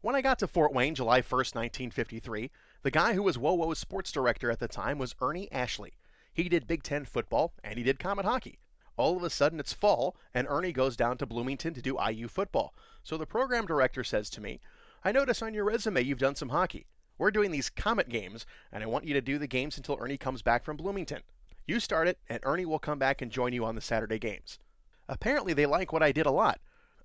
[0.01, 2.51] When I got to Fort Wayne July 1st, 1953,
[2.83, 5.93] the guy who was WOWO's sports director at the time was Ernie Ashley.
[6.33, 8.59] He did Big Ten football and he did Comet hockey.
[8.95, 12.27] All of a sudden it's fall and Ernie goes down to Bloomington to do IU
[12.27, 12.73] football.
[13.03, 14.59] So the program director says to me,
[15.03, 16.85] I notice on your resume you've done some hockey.
[17.17, 20.17] We're doing these Comet games and I want you to do the games until Ernie
[20.17, 21.21] comes back from Bloomington.
[21.65, 24.59] You start it and Ernie will come back and join you on the Saturday games.
[25.07, 26.59] Apparently they like what I did a lot.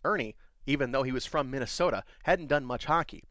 [0.04, 3.24] Ernie, even though he was from Minnesota, hadn't done much hockey.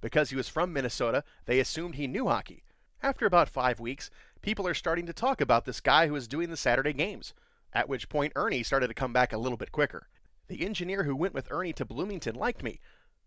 [0.00, 2.64] Because he was from Minnesota, they assumed he knew hockey.
[3.02, 4.10] After about five weeks,
[4.42, 7.34] people are starting to talk about this guy who is doing the Saturday games,
[7.72, 10.08] at which point Ernie started to come back a little bit quicker.
[10.48, 12.80] The engineer who went with Ernie to Bloomington liked me,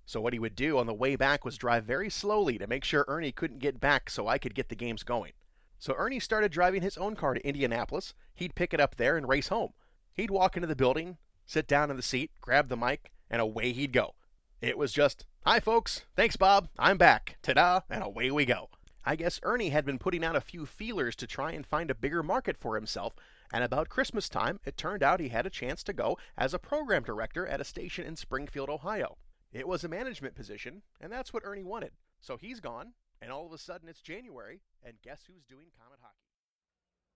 [0.05, 2.83] so what he would do on the way back was drive very slowly to make
[2.83, 5.33] sure Ernie couldn't get back so I could get the games going.
[5.79, 8.13] So Ernie started driving his own car to Indianapolis.
[8.35, 9.73] He'd pick it up there and race home.
[10.13, 13.71] He'd walk into the building, sit down in the seat, grab the mic, and away
[13.71, 14.13] he'd go.
[14.61, 18.69] It was just, hi folks, thanks Bob, I'm back, ta da, and away we go.
[19.03, 21.95] I guess Ernie had been putting out a few feelers to try and find a
[21.95, 23.13] bigger market for himself,
[23.53, 26.59] and about Christmas time, it turned out he had a chance to go as a
[26.59, 29.17] program director at a station in Springfield, Ohio.
[29.51, 31.91] It was a management position, and that's what Ernie wanted.
[32.19, 35.99] So he's gone, and all of a sudden it's January, and guess who's doing Comet
[36.01, 36.25] hockey?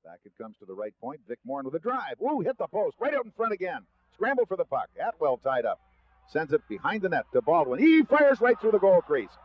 [0.05, 1.19] Back it comes to the right point.
[1.27, 2.15] Vic Morin with a drive.
[2.19, 2.95] Woo, hit the post.
[2.99, 3.81] Right out in front again.
[4.13, 4.89] Scramble for the puck.
[4.99, 5.79] Atwell tied up.
[6.27, 7.79] Sends it behind the net to Baldwin.
[7.79, 9.37] He fires right through the goal crease.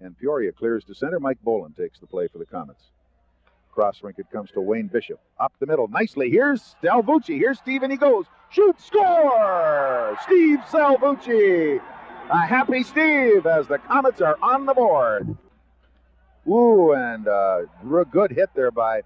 [0.00, 1.20] And Peoria clears to center.
[1.20, 2.90] Mike Boland takes the play for the Comets.
[3.72, 5.18] Cross rink it comes to Wayne Bishop.
[5.40, 6.30] Up the middle nicely.
[6.30, 7.38] Here's Salvucci.
[7.38, 8.26] Here's Steve, and he goes.
[8.50, 10.16] Shoot, score!
[10.24, 11.80] Steve Salvucci.
[12.30, 15.36] A happy Steve as the Comets are on the board.
[16.46, 19.02] Ooh, and uh, a good hit there by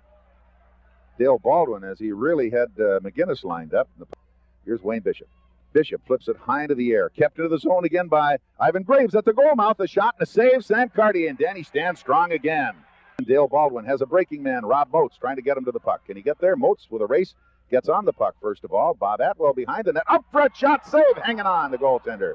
[1.18, 3.88] Dale Baldwin as he really had uh, McGinnis lined up.
[4.64, 5.28] Here's Wayne Bishop.
[5.72, 7.10] Bishop flips it high into the air.
[7.10, 9.78] Kept into the zone again by Ivan Graves at the goal mouth.
[9.78, 10.64] A shot and a save.
[10.64, 12.72] Sam Cartier and Danny stands strong again.
[13.24, 16.04] Dale Baldwin has a breaking man, Rob Moats, trying to get him to the puck.
[16.06, 16.54] Can he get there?
[16.54, 17.34] Moats with a race
[17.70, 18.94] gets on the puck first of all.
[18.94, 20.04] Bob Atwell behind the net.
[20.06, 21.16] Up front shot save.
[21.22, 22.34] Hanging on the goaltender.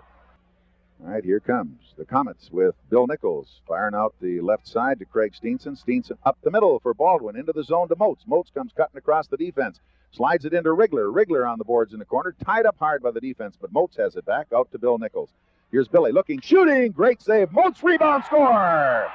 [1.04, 5.06] All right, here comes the Comets with Bill Nichols firing out the left side to
[5.06, 5.82] Craig Steenson.
[5.82, 8.24] Steenson up the middle for Baldwin into the zone to Moats.
[8.28, 9.80] Moats comes cutting across the defense.
[10.12, 11.12] Slides it into Rigler.
[11.14, 13.98] Rigler on the boards in the corner, tied up hard by the defense, but Moats
[13.98, 15.30] has it back out to Bill Nichols.
[15.72, 17.52] Here's Billy looking, shooting, great save.
[17.52, 19.10] Moats rebound score.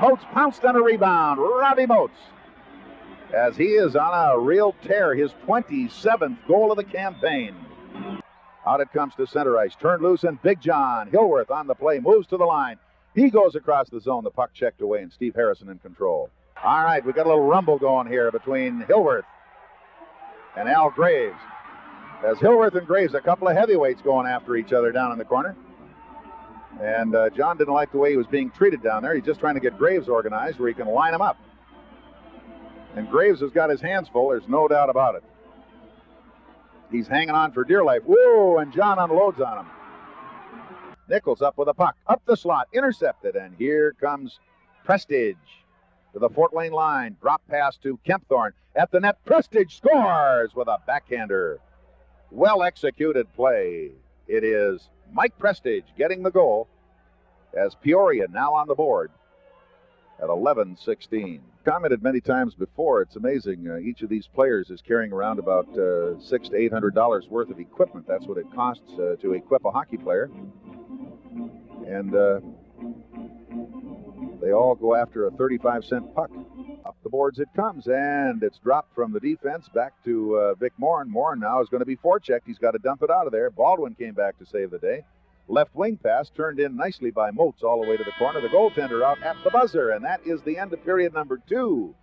[0.00, 1.40] Moats pounced on a rebound.
[1.40, 2.18] Robbie Moats.
[3.32, 7.54] As he is on a real tear, his 27th goal of the campaign.
[8.66, 9.74] Out it comes to center ice.
[9.80, 12.78] Turned loose, and Big John Hillworth on the play moves to the line.
[13.14, 14.24] He goes across the zone.
[14.24, 16.30] The puck checked away, and Steve Harrison in control.
[16.62, 19.24] All right, we got a little rumble going here between Hillworth
[20.56, 21.38] and Al Graves.
[22.24, 25.24] As Hillworth and Graves, a couple of heavyweights going after each other down in the
[25.24, 25.56] corner.
[26.80, 29.14] And uh, John didn't like the way he was being treated down there.
[29.14, 31.38] He's just trying to get Graves organized where he can line him up.
[32.96, 35.24] And Graves has got his hands full, there's no doubt about it.
[36.90, 38.02] He's hanging on for dear life.
[38.04, 39.66] Whoa, and John unloads on him.
[41.08, 44.38] Nichols up with a puck, up the slot, intercepted, and here comes
[44.84, 45.36] Prestige
[46.12, 47.16] to the Fort Wayne line.
[47.20, 49.16] Drop pass to Kempthorne at the net.
[49.24, 51.60] Prestige scores with a backhander.
[52.30, 53.90] Well executed play.
[54.28, 56.68] It is Mike Prestige getting the goal
[57.54, 59.10] as Peoria now on the board
[60.22, 61.40] at 11 16.
[61.64, 63.68] Commented many times before, it's amazing.
[63.68, 67.26] Uh, each of these players is carrying around about uh, six to eight hundred dollars
[67.28, 68.06] worth of equipment.
[68.08, 70.28] That's what it costs uh, to equip a hockey player.
[71.86, 72.40] And uh,
[74.40, 76.30] they all go after a 35 cent puck.
[76.84, 80.72] Up the boards it comes, and it's dropped from the defense back to uh, Vic
[80.78, 81.08] Morin.
[81.08, 82.42] Morin now is going to be forechecked.
[82.44, 83.50] He's got to dump it out of there.
[83.50, 85.04] Baldwin came back to save the day.
[85.48, 88.40] Left wing pass turned in nicely by Moats all the way to the corner.
[88.40, 91.94] The goaltender out at the buzzer, and that is the end of period number two.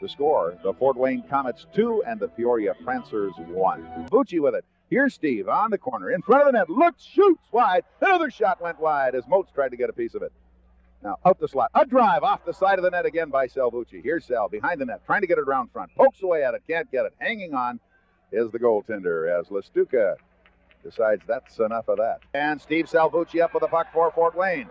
[0.00, 3.82] The score the Fort Wayne Comets two and the Peoria Prancers one.
[4.10, 4.64] Bucci with it.
[4.90, 6.70] Here's Steve on the corner in front of the net.
[6.70, 7.84] Looks, shoots wide.
[8.00, 10.32] Another shot went wide as Moats tried to get a piece of it.
[11.02, 11.70] Now out the slot.
[11.74, 14.02] A drive off the side of the net again by Salvucci.
[14.02, 15.94] Here's Sal behind the net, trying to get it around front.
[15.94, 17.12] Pokes away at it, can't get it.
[17.18, 17.78] Hanging on
[18.32, 20.16] is the goaltender as Lestuka
[20.82, 22.20] decides that's enough of that.
[22.34, 24.68] And Steve Salvucci up with the puck for Fort Wayne.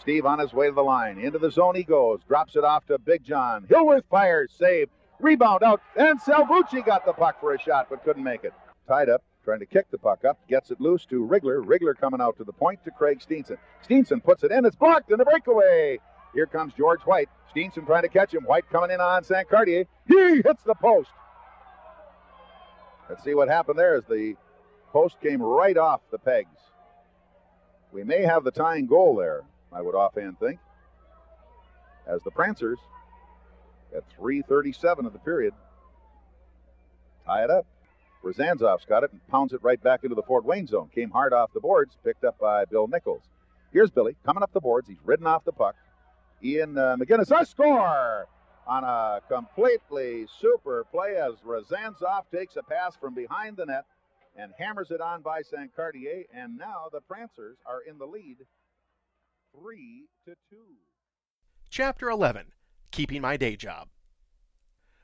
[0.00, 1.18] Steve on his way to the line.
[1.18, 2.20] Into the zone he goes.
[2.26, 3.66] Drops it off to Big John.
[3.68, 4.50] Hillworth fires.
[4.58, 4.88] Save.
[5.18, 5.80] Rebound out.
[5.96, 8.54] And Salvucci got the puck for a shot but couldn't make it.
[8.88, 9.22] Tied up.
[9.44, 10.38] Trying to kick the puck up.
[10.48, 11.64] Gets it loose to Rigler.
[11.64, 13.56] Rigler coming out to the point to Craig Steenson.
[13.88, 14.64] Steenson puts it in.
[14.64, 15.98] It's blocked in the breakaway.
[16.34, 17.28] Here comes George White.
[17.54, 18.44] Steenson trying to catch him.
[18.44, 19.48] White coming in on St.
[19.48, 19.86] Cartier.
[20.06, 21.10] He hits the post.
[23.08, 24.36] Let's see what happened there as the
[24.92, 26.56] post came right off the pegs.
[27.92, 30.60] We may have the tying goal there, I would offhand think.
[32.06, 32.78] As the Prancers,
[33.96, 35.54] at 3.37 of the period,
[37.26, 37.66] tie it up.
[38.22, 40.90] Razanzov's got it and pounds it right back into the Fort Wayne zone.
[40.94, 43.22] Came hard off the boards, picked up by Bill Nichols.
[43.72, 44.88] Here's Billy coming up the boards.
[44.88, 45.76] He's ridden off the puck.
[46.42, 48.26] Ian uh, McGinnis, a score
[48.66, 53.84] on a completely super play as Razanzov takes a pass from behind the net
[54.36, 55.42] and hammers it on by
[55.74, 56.24] Cartier.
[56.34, 58.38] And now the Prancers are in the lead,
[59.58, 60.76] three to two.
[61.68, 62.52] Chapter 11
[62.90, 63.88] Keeping My Day Job.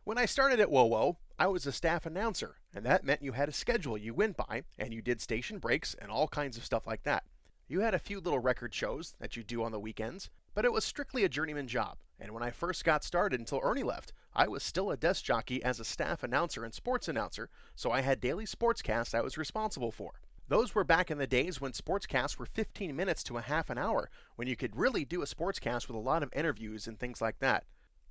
[0.07, 3.49] When I started at WOWO, I was a staff announcer, and that meant you had
[3.49, 6.87] a schedule you went by, and you did station breaks and all kinds of stuff
[6.87, 7.25] like that.
[7.67, 10.73] You had a few little record shows that you do on the weekends, but it
[10.73, 11.97] was strictly a journeyman job.
[12.21, 15.61] And when I first got started until Ernie left, I was still a desk jockey
[15.65, 19.91] as a staff announcer and sports announcer, so I had daily sportscasts I was responsible
[19.91, 20.21] for.
[20.47, 23.79] Those were back in the days when sportscasts were 15 minutes to a half an
[23.79, 27.21] hour, when you could really do a sportscast with a lot of interviews and things
[27.21, 27.65] like that.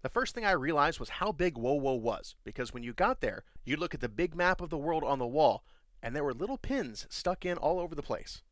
[0.05, 3.43] The first thing I realized was how big WOWO was, because when you got there,
[3.63, 5.63] you'd look at the big map of the world on the wall,
[6.03, 8.43] and there were little pins stuck in all over the place.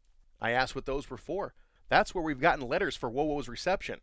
[0.41, 1.53] I asked what those were for.
[1.89, 3.99] That's where we've gotten letters for WOWO's reception.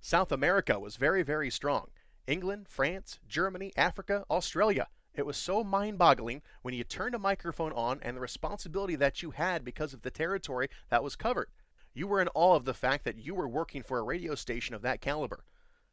[0.00, 1.90] South America was very, very strong.
[2.26, 4.88] England, France, Germany, Africa, Australia.
[5.14, 9.22] It was so mind boggling when you turned a microphone on and the responsibility that
[9.22, 11.50] you had because of the territory that was covered.
[11.94, 14.74] You were in awe of the fact that you were working for a radio station
[14.74, 15.44] of that caliber.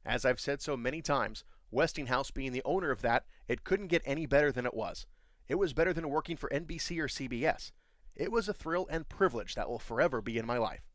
[0.08, 4.02] As I've said so many times, Westinghouse being the owner of that, it couldn't get
[4.06, 5.06] any better than it was.
[5.50, 7.74] It was better than working for NBC or CBS.
[8.16, 10.88] It was a thrill and privilege that will forever be in my life.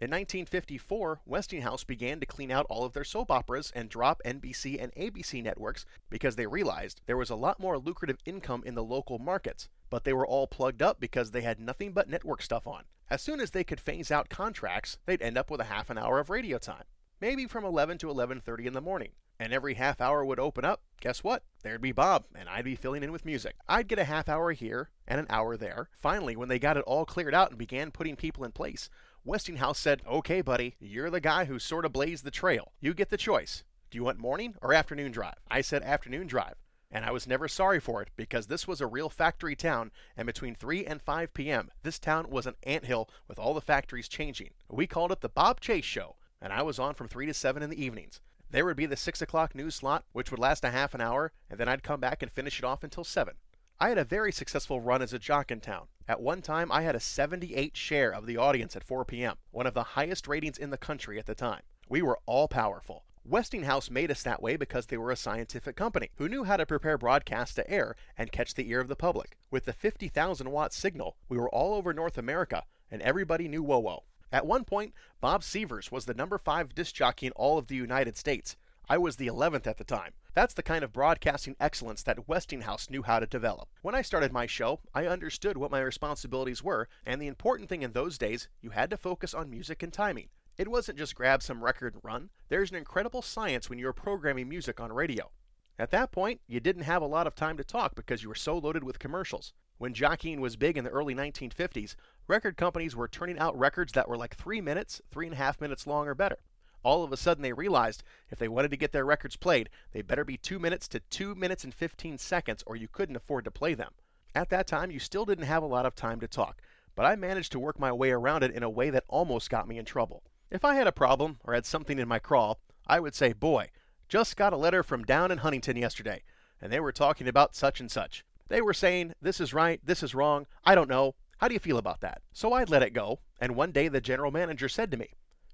[0.00, 4.82] In 1954, Westinghouse began to clean out all of their soap operas and drop NBC
[4.82, 8.82] and ABC networks because they realized there was a lot more lucrative income in the
[8.82, 12.66] local markets, but they were all plugged up because they had nothing but network stuff
[12.66, 12.82] on.
[13.08, 15.98] As soon as they could phase out contracts, they'd end up with a half an
[15.98, 16.84] hour of radio time
[17.24, 19.12] maybe from 11 to 11:30 in the morning.
[19.40, 20.82] And every half hour would open up.
[21.00, 21.42] Guess what?
[21.62, 23.56] There'd be Bob, and I'd be filling in with music.
[23.66, 25.88] I'd get a half hour here and an hour there.
[25.96, 28.90] Finally, when they got it all cleared out and began putting people in place,
[29.24, 32.72] Westinghouse said, Okay, buddy, you're the guy who sort of blazed the trail.
[32.78, 33.64] You get the choice.
[33.90, 35.36] Do you want morning or afternoon drive?
[35.50, 36.56] I said afternoon drive.
[36.90, 40.26] And I was never sorry for it because this was a real factory town, and
[40.26, 44.50] between 3 and 5 p.m., this town was an anthill with all the factories changing.
[44.68, 47.62] We called it the Bob Chase Show, and I was on from 3 to 7
[47.62, 48.20] in the evenings.
[48.50, 51.32] There would be the 6 o'clock news slot, which would last a half an hour,
[51.50, 53.34] and then I'd come back and finish it off until 7.
[53.80, 55.88] I had a very successful run as a jock in town.
[56.06, 59.66] At one time, I had a 78 share of the audience at 4 p.m., one
[59.66, 61.62] of the highest ratings in the country at the time.
[61.88, 63.04] We were all powerful.
[63.24, 66.66] Westinghouse made us that way because they were a scientific company who knew how to
[66.66, 69.36] prepare broadcasts to air and catch the ear of the public.
[69.50, 74.02] With the 50,000 watt signal, we were all over North America, and everybody knew WOWO.
[74.34, 77.76] At one point, Bob Sievers was the number five disc jockey in all of the
[77.76, 78.56] United States.
[78.88, 80.14] I was the 11th at the time.
[80.34, 83.68] That's the kind of broadcasting excellence that Westinghouse knew how to develop.
[83.82, 87.82] When I started my show, I understood what my responsibilities were, and the important thing
[87.82, 90.30] in those days, you had to focus on music and timing.
[90.58, 92.30] It wasn't just grab some record and run.
[92.48, 95.30] There's an incredible science when you're programming music on radio.
[95.78, 98.34] At that point, you didn't have a lot of time to talk because you were
[98.34, 99.52] so loaded with commercials.
[99.78, 104.08] When jockeying was big in the early 1950s, record companies were turning out records that
[104.08, 106.38] were like three minutes, three and a half minutes long or better.
[106.82, 110.02] All of a sudden, they realized if they wanted to get their records played, they
[110.02, 113.50] better be two minutes to two minutes and 15 seconds, or you couldn't afford to
[113.50, 113.92] play them.
[114.34, 116.60] At that time, you still didn't have a lot of time to talk,
[116.94, 119.66] but I managed to work my way around it in a way that almost got
[119.66, 120.22] me in trouble.
[120.50, 123.70] If I had a problem or had something in my crawl, I would say, Boy,
[124.08, 126.22] just got a letter from down in Huntington yesterday,
[126.60, 128.24] and they were talking about such and such.
[128.48, 131.14] They were saying, this is right, this is wrong, I don't know.
[131.38, 132.22] How do you feel about that?
[132.32, 135.08] So I'd let it go, and one day the general manager said to me,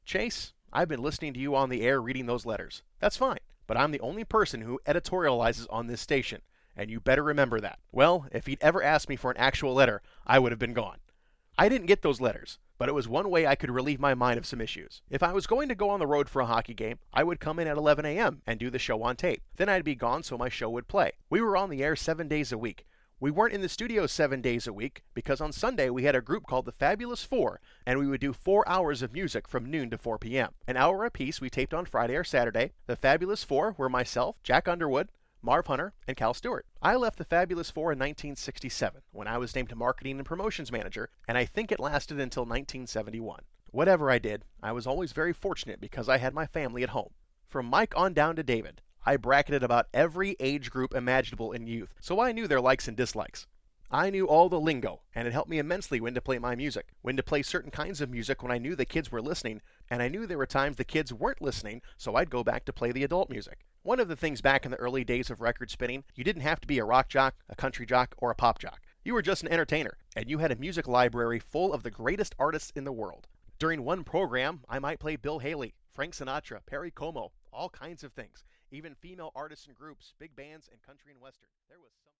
[0.04, 2.82] Chase, I've been listening to you on the air reading those letters.
[3.00, 6.42] That's fine, but I'm the only person who editorializes on this station,
[6.76, 7.78] and you better remember that.
[7.92, 10.98] Well, if he'd ever asked me for an actual letter, I would have been gone.
[11.58, 14.38] I didn't get those letters, but it was one way I could relieve my mind
[14.38, 15.02] of some issues.
[15.10, 17.40] If I was going to go on the road for a hockey game, I would
[17.40, 18.42] come in at 11 a.m.
[18.46, 19.42] and do the show on tape.
[19.56, 21.12] Then I'd be gone so my show would play.
[21.28, 22.86] We were on the air seven days a week.
[23.22, 26.22] We weren't in the studio seven days a week because on Sunday we had a
[26.22, 29.90] group called the Fabulous Four, and we would do four hours of music from noon
[29.90, 30.54] to 4 p.m.
[30.66, 32.72] An hour apiece we taped on Friday or Saturday.
[32.86, 35.10] The Fabulous Four were myself, Jack Underwood,
[35.42, 36.64] Marv Hunter, and Cal Stewart.
[36.80, 41.10] I left the Fabulous Four in 1967 when I was named Marketing and Promotions Manager,
[41.28, 43.42] and I think it lasted until 1971.
[43.70, 47.10] Whatever I did, I was always very fortunate because I had my family at home.
[47.46, 51.94] From Mike on down to David, I bracketed about every age group imaginable in youth,
[52.00, 53.46] so I knew their likes and dislikes.
[53.90, 56.88] I knew all the lingo, and it helped me immensely when to play my music,
[57.02, 60.00] when to play certain kinds of music when I knew the kids were listening, and
[60.00, 62.92] I knew there were times the kids weren't listening, so I'd go back to play
[62.92, 63.66] the adult music.
[63.82, 66.60] One of the things back in the early days of record spinning, you didn't have
[66.60, 68.82] to be a rock jock, a country jock, or a pop jock.
[69.02, 72.34] You were just an entertainer, and you had a music library full of the greatest
[72.38, 73.26] artists in the world.
[73.58, 78.12] During one program, I might play Bill Haley, Frank Sinatra, Perry Como, all kinds of
[78.12, 81.50] things, even female artists and groups, big bands, and country and western.
[81.68, 82.10] There was some.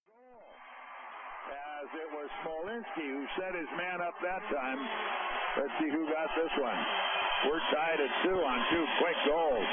[1.51, 4.81] As it was Smolinski who set his man up that time.
[5.57, 6.81] Let's see who got this one.
[7.49, 9.71] We're tied at two on two quick goals.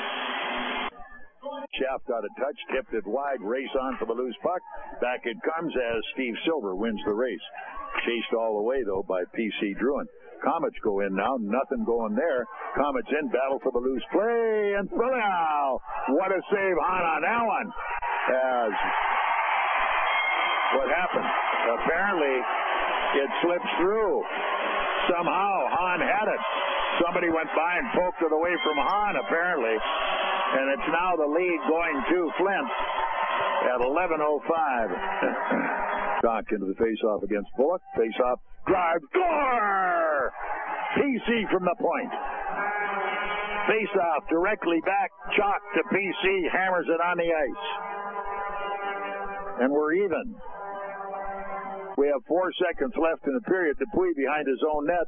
[1.78, 4.62] Schaff got a touch, tipped it wide, race on for the loose puck.
[5.02, 7.46] Back it comes as Steve Silver wins the race.
[8.06, 9.76] Chased all the way, though, by P.C.
[9.76, 10.08] Drouin.
[10.44, 12.46] Comets go in now, nothing going there.
[12.76, 15.80] Comets in, battle for the loose play, and now,
[16.10, 17.72] what a save on on that one.
[18.28, 18.72] As
[20.78, 21.26] what happened?
[21.82, 22.36] Apparently,
[23.24, 24.24] it slips through.
[25.10, 26.42] Somehow, Hahn had it.
[27.06, 29.74] Somebody went by and poked it away from Hahn, apparently.
[29.74, 32.68] And it's now the lead going to Flint
[33.74, 35.84] at 11.05.
[36.22, 37.82] Doc into the faceoff against Bullock.
[37.98, 38.38] Faceoff,
[38.68, 40.34] drive, score!
[40.98, 42.12] PC from the point.
[43.68, 47.66] Faceoff directly back, Chaulk to PC, hammers it on the ice.
[49.62, 50.36] And we're even.
[51.98, 53.78] We have four seconds left in the period.
[53.80, 55.08] Dupuis behind his own net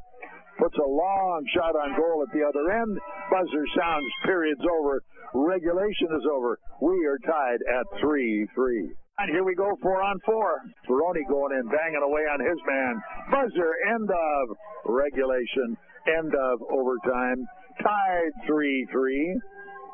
[0.58, 2.98] puts a long shot on goal at the other end.
[3.30, 4.10] Buzzer sounds.
[4.24, 5.02] Period's over.
[5.32, 6.58] Regulation is over.
[6.82, 8.90] We are tied at 3 3.
[9.28, 10.62] Here we go, four on four.
[10.88, 13.02] Ferroni going in, banging away on his man.
[13.30, 14.56] Buzzer, end of
[14.86, 15.76] regulation,
[16.18, 17.44] end of overtime.
[17.82, 19.40] Tied 3 3.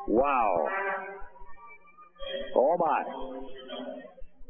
[0.07, 0.67] Wow.
[2.55, 3.03] Oh my.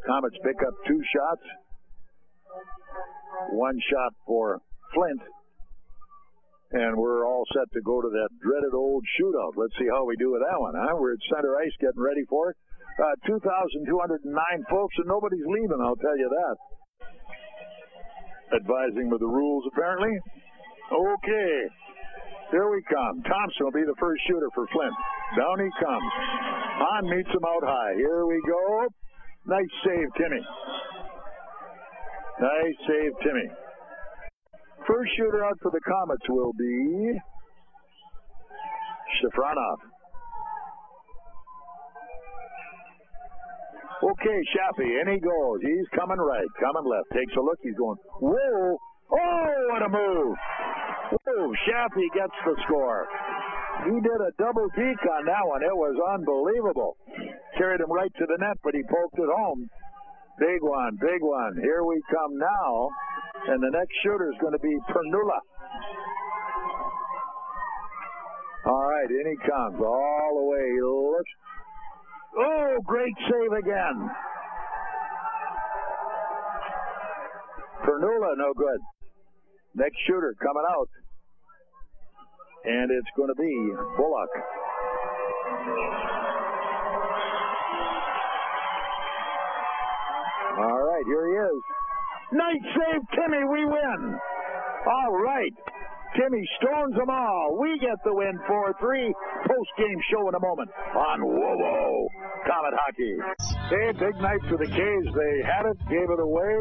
[0.06, 1.42] Comets pick up two shots.
[3.52, 4.62] One shot for
[4.94, 5.22] Flint.
[6.72, 9.54] And we're all set to go to that dreaded old shootout.
[9.56, 10.96] Let's see how we do with that one, huh?
[11.00, 12.58] We're at center ice getting ready for it.
[12.98, 16.56] Uh, 2,209 folks, and nobody's leaving, I'll tell you that.
[18.58, 20.18] Advising with the rules, apparently.
[20.90, 21.54] Okay.
[22.50, 23.22] Here we come.
[23.22, 24.96] Thompson will be the first shooter for Flint.
[25.38, 26.12] Down he comes.
[26.80, 27.94] Hahn meets him out high.
[27.98, 28.88] Here we go.
[29.46, 30.42] Nice save, Timmy.
[32.40, 33.50] Nice save, Timmy.
[34.88, 37.20] First shooter out for the Comets will be
[39.20, 39.97] Shafranov.
[43.98, 45.60] Okay, Shappy, in he goes.
[45.62, 47.10] He's coming right, coming left.
[47.14, 47.58] Takes a look.
[47.64, 48.78] He's going, whoa!
[49.10, 50.38] Oh, what a move!
[51.26, 53.08] Whoa, Shappy gets the score.
[53.86, 55.64] He did a double peek on that one.
[55.64, 56.98] It was unbelievable.
[57.58, 59.66] Carried him right to the net, but he poked it home.
[60.40, 61.58] Big one, big one.
[61.62, 62.90] Here we come now.
[63.50, 65.40] And the next shooter is going to be Pernula.
[68.66, 69.82] All right, in he comes.
[69.82, 70.66] All the way.
[70.70, 71.32] He looks.
[72.40, 74.10] Oh, great save again.
[77.84, 78.80] Pernula, no good.
[79.76, 80.90] Next shooter coming out.
[82.66, 84.30] And it's going to be Bullock.
[90.60, 91.62] All right, here he is.
[92.34, 93.44] Nice save, Timmy.
[93.46, 94.20] We win.
[94.86, 95.54] All right.
[96.16, 97.58] Timmy stones them all.
[97.60, 99.14] We get the win 4 3.
[99.48, 102.08] Post game show in a moment on Whoa
[102.48, 103.16] Comet Hockey.
[103.70, 105.10] Hey, big night for the Caves.
[105.12, 106.54] They had it, gave it away,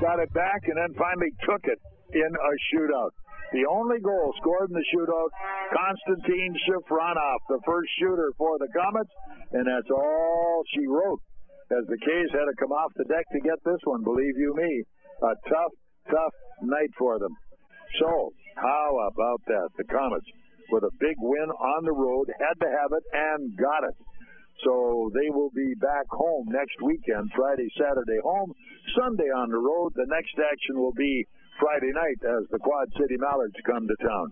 [0.00, 1.80] got it back, and then finally took it
[2.14, 3.10] in a shootout.
[3.52, 5.30] The only goal scored in the shootout,
[5.76, 9.12] Konstantin Shafranov, the first shooter for the Comets,
[9.52, 11.20] and that's all she wrote
[11.72, 14.54] as the K's had to come off the deck to get this one, believe you
[14.56, 14.84] me.
[15.22, 15.72] A tough,
[16.08, 17.32] tough night for them.
[18.00, 19.68] So, how about that?
[19.76, 20.26] The Comets,
[20.70, 23.96] with a big win on the road, had to have it and got it.
[24.64, 28.52] So they will be back home next weekend, Friday, Saturday home,
[28.94, 29.92] Sunday on the road.
[29.96, 31.26] The next action will be
[31.58, 34.28] Friday night as the Quad City Mallards come to town.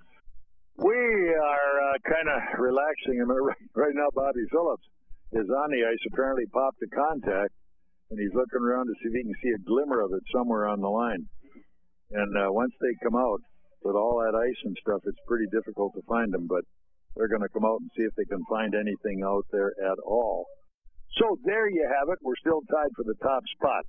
[0.76, 3.20] We are uh, kind of relaxing.
[3.20, 3.42] I mean,
[3.74, 4.86] right now, Bobby Phillips
[5.32, 7.52] is on the ice, apparently popped a contact,
[8.10, 10.68] and he's looking around to see if he can see a glimmer of it somewhere
[10.68, 11.26] on the line.
[12.12, 13.42] And uh, once they come out
[13.82, 16.64] with all that ice and stuff, it's pretty difficult to find them, but
[17.16, 19.98] they're going to come out and see if they can find anything out there at
[20.04, 20.46] all.
[21.18, 22.18] So there you have it.
[22.22, 23.84] We're still tied for the top spot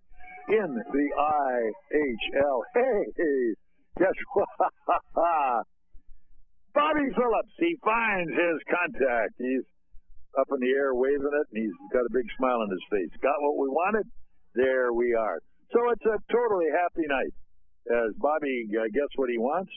[0.50, 2.60] in the IHL.
[2.74, 3.54] Hey,
[4.00, 4.48] guess what?
[6.74, 9.36] Bobby Phillips, he finds his contact.
[9.38, 9.68] He's
[10.40, 13.12] up in the air waving it, and he's got a big smile on his face.
[13.22, 14.08] Got what we wanted?
[14.56, 15.40] There we are.
[15.76, 17.36] So it's a totally happy night
[17.90, 19.72] as Bobby uh, gets what he wants.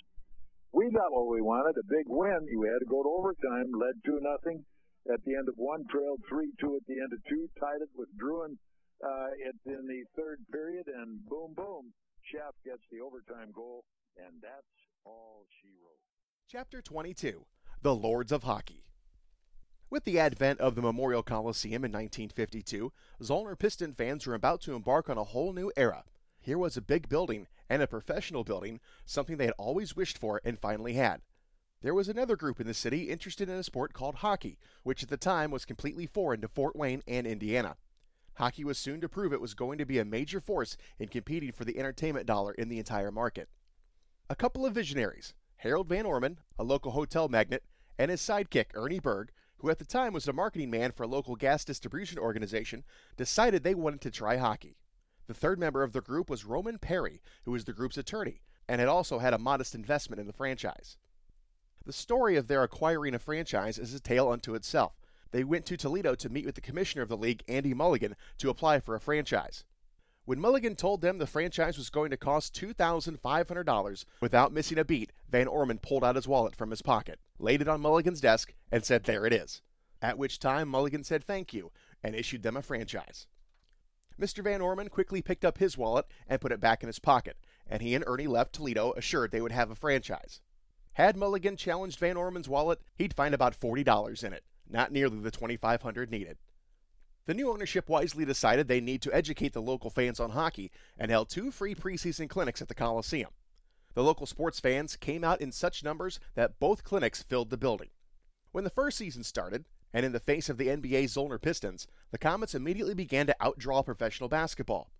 [0.72, 2.50] We got what we wanted, a big win.
[2.50, 4.64] We had to go to overtime, led 2 nothing
[5.12, 7.90] at the end of one, trailed 3 2 at the end of two, tied it
[7.94, 8.56] with Drouin
[9.04, 9.28] uh,
[9.66, 11.92] in the third period, and boom, boom,
[12.22, 13.84] Schaff gets the overtime goal,
[14.16, 14.74] and that's
[15.04, 16.00] all she wrote.
[16.48, 17.44] Chapter 22
[17.82, 18.84] The Lords of Hockey.
[19.90, 22.90] With the advent of the Memorial Coliseum in 1952,
[23.22, 26.04] Zollner Piston fans were about to embark on a whole new era.
[26.44, 30.42] Here was a big building, and a professional building, something they had always wished for
[30.44, 31.22] and finally had.
[31.80, 35.08] There was another group in the city interested in a sport called hockey, which at
[35.08, 37.76] the time was completely foreign to Fort Wayne and Indiana.
[38.34, 41.50] Hockey was soon to prove it was going to be a major force in competing
[41.50, 43.48] for the entertainment dollar in the entire market.
[44.28, 47.62] A couple of visionaries, Harold Van Orman, a local hotel magnate,
[47.98, 51.08] and his sidekick, Ernie Berg, who at the time was a marketing man for a
[51.08, 52.84] local gas distribution organization,
[53.16, 54.76] decided they wanted to try hockey.
[55.26, 58.78] The third member of the group was Roman Perry, who was the group's attorney, and
[58.78, 60.96] had also had a modest investment in the franchise.
[61.86, 65.00] The story of their acquiring a franchise is a tale unto itself.
[65.30, 68.50] They went to Toledo to meet with the commissioner of the league, Andy Mulligan, to
[68.50, 69.64] apply for a franchise.
[70.26, 75.12] When Mulligan told them the franchise was going to cost $2,500 without missing a beat,
[75.28, 78.84] Van Orman pulled out his wallet from his pocket, laid it on Mulligan's desk, and
[78.84, 79.60] said, There it is.
[80.00, 81.72] At which time Mulligan said thank you
[82.02, 83.26] and issued them a franchise.
[84.20, 84.42] Mr.
[84.44, 87.36] Van Orman quickly picked up his wallet and put it back in his pocket,
[87.66, 90.40] and he and Ernie left Toledo assured they would have a franchise.
[90.92, 95.32] Had Mulligan challenged Van Orman's wallet, he'd find about $40 in it, not nearly the
[95.32, 96.38] 2500 needed.
[97.26, 101.10] The new ownership wisely decided they need to educate the local fans on hockey and
[101.10, 103.30] held two free preseason clinics at the Coliseum.
[103.94, 107.90] The local sports fans came out in such numbers that both clinics filled the building.
[108.52, 112.18] When the first season started, and in the face of the NBA's Zollner Pistons, the
[112.18, 114.90] Comets immediately began to outdraw professional basketball.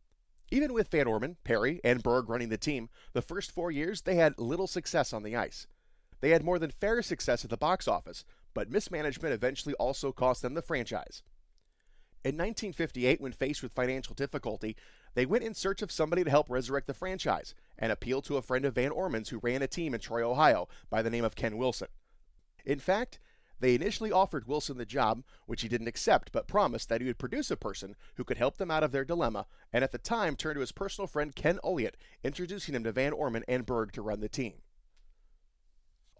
[0.52, 4.14] Even with Van Orman, Perry, and Berg running the team, the first four years they
[4.14, 5.66] had little success on the ice.
[6.20, 8.24] They had more than fair success at the box office,
[8.54, 11.24] but mismanagement eventually also cost them the franchise.
[12.24, 14.76] In 1958, when faced with financial difficulty,
[15.14, 18.42] they went in search of somebody to help resurrect the franchise and appealed to a
[18.42, 21.34] friend of Van Orman's who ran a team in Troy, Ohio, by the name of
[21.34, 21.88] Ken Wilson.
[22.64, 23.18] In fact,
[23.60, 27.18] they initially offered Wilson the job, which he didn't accept, but promised that he would
[27.18, 30.36] produce a person who could help them out of their dilemma, and at the time
[30.36, 34.02] turned to his personal friend Ken Ullyot, introducing him to Van Orman and Berg to
[34.02, 34.54] run the team.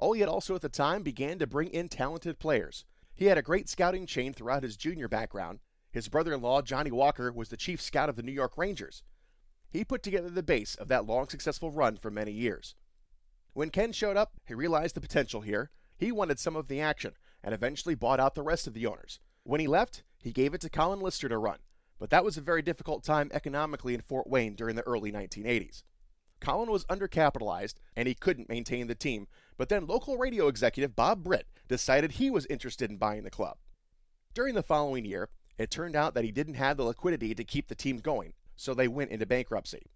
[0.00, 2.84] Ullyot also at the time began to bring in talented players.
[3.14, 5.60] He had a great scouting chain throughout his junior background.
[5.90, 9.02] His brother in law, Johnny Walker, was the chief scout of the New York Rangers.
[9.70, 12.74] He put together the base of that long successful run for many years.
[13.52, 15.70] When Ken showed up, he realized the potential here.
[15.96, 17.12] He wanted some of the action
[17.44, 19.20] and eventually bought out the rest of the owners.
[19.44, 21.58] When he left, he gave it to Colin Lister to run,
[22.00, 25.82] but that was a very difficult time economically in Fort Wayne during the early 1980s.
[26.40, 31.22] Colin was undercapitalized and he couldn't maintain the team, but then local radio executive Bob
[31.22, 33.58] Britt decided he was interested in buying the club.
[34.34, 35.28] During the following year,
[35.58, 38.74] it turned out that he didn't have the liquidity to keep the team going, so
[38.74, 39.86] they went into bankruptcy.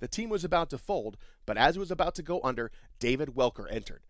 [0.00, 3.30] The team was about to fold, but as it was about to go under, David
[3.36, 4.02] Welker entered.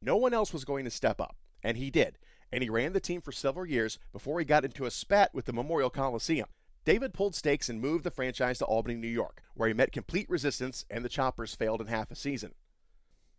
[0.00, 2.18] No one else was going to step up, and he did,
[2.52, 5.44] and he ran the team for several years before he got into a spat with
[5.46, 6.48] the Memorial Coliseum.
[6.84, 10.30] David pulled stakes and moved the franchise to Albany, New York, where he met complete
[10.30, 12.54] resistance and the Choppers failed in half a season.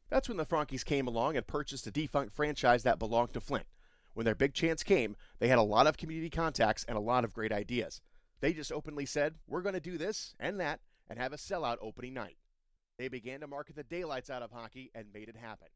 [0.09, 3.65] That's when the Frankes came along and purchased a defunct franchise that belonged to Flint.
[4.13, 7.23] When their big chance came, they had a lot of community contacts and a lot
[7.23, 8.01] of great ideas.
[8.39, 10.79] They just openly said, We're going to do this and that
[11.09, 12.37] and have a sellout opening night.
[12.97, 15.67] They began to market the daylights out of hockey and made it happen.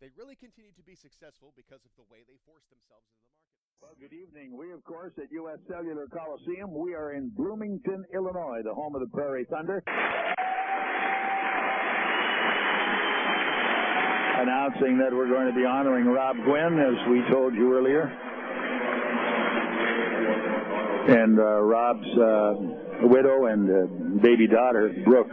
[0.00, 3.36] They really continued to be successful because of the way they forced themselves into the
[3.36, 3.84] market.
[3.84, 4.56] Well, good evening.
[4.56, 5.60] We, of course, at U.S.
[5.68, 6.72] Cellular Coliseum.
[6.72, 9.84] We are in Bloomington, Illinois, the home of the Prairie Thunder.
[14.40, 18.08] Announcing that we're going to be honoring Rob Guinn, as we told you earlier.
[21.12, 25.32] And uh, Rob's uh, widow and uh, baby daughter, Brooke,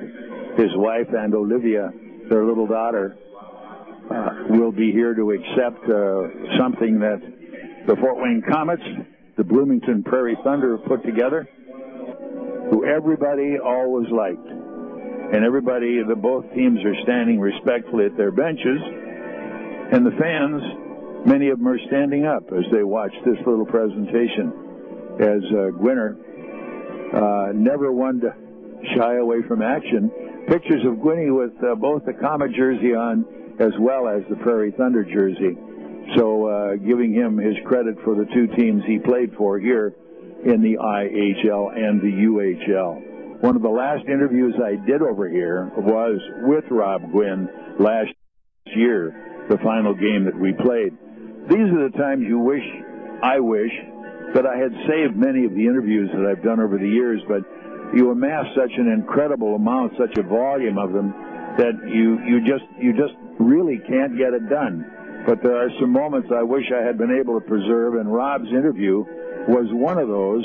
[0.59, 1.89] his wife, and Olivia,
[2.27, 3.17] their little daughter,
[4.49, 7.21] will be here to accept uh, something that
[7.87, 8.83] the Fort Wayne Comets,
[9.37, 11.47] the Bloomington Prairie Thunder have put together,
[12.69, 14.47] who everybody always liked.
[14.47, 18.79] And everybody, the both teams are standing respectfully at their benches,
[19.91, 20.61] and the fans,
[21.25, 24.53] many of them are standing up as they watch this little presentation.
[25.19, 26.15] As uh, Gwinner,
[27.13, 28.33] uh, never one to
[28.95, 30.11] shy away from action.
[30.47, 33.25] Pictures of Gwinny with uh, both the Comet jersey on
[33.59, 35.57] as well as the Prairie Thunder jersey.
[36.15, 39.93] So uh, giving him his credit for the two teams he played for here
[40.45, 43.41] in the IHL and the UHL.
[43.41, 47.49] one of the last interviews I did over here was with Rob Guinn
[47.79, 48.13] last
[48.65, 50.93] year, the final game that we played.
[51.49, 52.63] These are the times you wish,
[53.23, 53.71] I wish,
[54.33, 57.41] that I had saved many of the interviews that I've done over the years, but
[57.95, 61.13] you amass such an incredible amount, such a volume of them,
[61.57, 64.85] that you, you just you just really can't get it done.
[65.25, 68.47] But there are some moments I wish I had been able to preserve, and Rob's
[68.49, 69.03] interview
[69.47, 70.43] was one of those.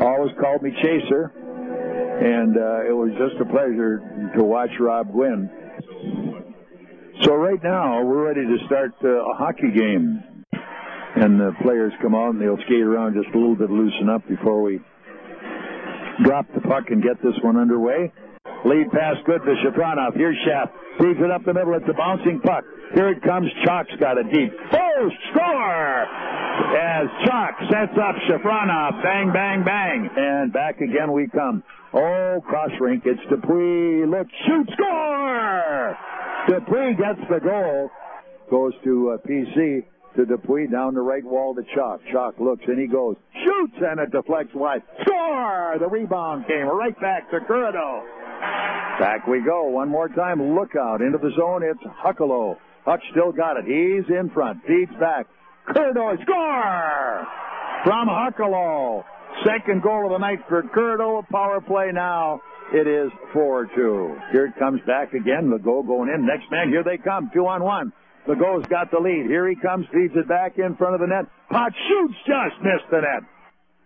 [0.00, 4.02] Always called me Chaser, and uh, it was just a pleasure
[4.36, 5.50] to watch Rob Guinn.
[7.22, 10.22] So right now we're ready to start uh, a hockey game,
[11.14, 14.26] and the players come out and they'll skate around just a little bit, loosen up
[14.26, 14.80] before we
[16.24, 18.12] drop the puck and get this one underway.
[18.64, 20.16] Lead pass good to Shafranov.
[20.16, 20.72] Here's Shaft.
[20.98, 21.74] Feeds it up the middle.
[21.74, 22.64] It's a bouncing puck.
[22.94, 23.50] Here it comes.
[23.64, 24.52] Chaulk's got it deep.
[24.72, 26.02] Oh, score!
[26.72, 29.02] As Chaulk sets up Shafranov.
[29.02, 30.08] Bang, bang, bang.
[30.16, 31.62] And back again we come.
[31.92, 33.02] Oh, cross rink.
[33.04, 34.08] It's Dupuis.
[34.08, 35.98] Look, shoot, score!
[36.48, 37.90] Dupuis gets the goal.
[38.50, 39.84] Goes to uh, PC
[40.16, 42.00] to Dupuis down the right wall to Chaulk.
[42.10, 44.82] Chaulk looks and he goes, shoots and it deflects wide.
[45.02, 45.76] Score!
[45.78, 48.04] The rebound came right back to Curado.
[48.98, 49.64] Back we go.
[49.68, 50.54] One more time.
[50.54, 51.00] Look out.
[51.00, 51.62] Into the zone.
[51.62, 52.56] It's Huckalo.
[52.84, 53.64] Huck still got it.
[53.64, 54.62] He's in front.
[54.66, 55.26] Feeds back.
[55.66, 56.16] Curdo.
[56.22, 57.26] Score!
[57.84, 59.04] From Huckalo.
[59.44, 61.26] Second goal of the night for Curdo.
[61.30, 62.40] Power play now.
[62.72, 64.32] It is 4-2.
[64.32, 65.50] Here it comes back again.
[65.50, 66.24] The goal going in.
[66.26, 66.68] Next man.
[66.68, 67.30] Here they come.
[67.34, 67.92] Two on one.
[68.26, 69.26] The goal's got the lead.
[69.26, 69.86] Here he comes.
[69.92, 71.26] Feeds it back in front of the net.
[71.50, 72.14] Pot shoots.
[72.26, 73.28] Just missed the net.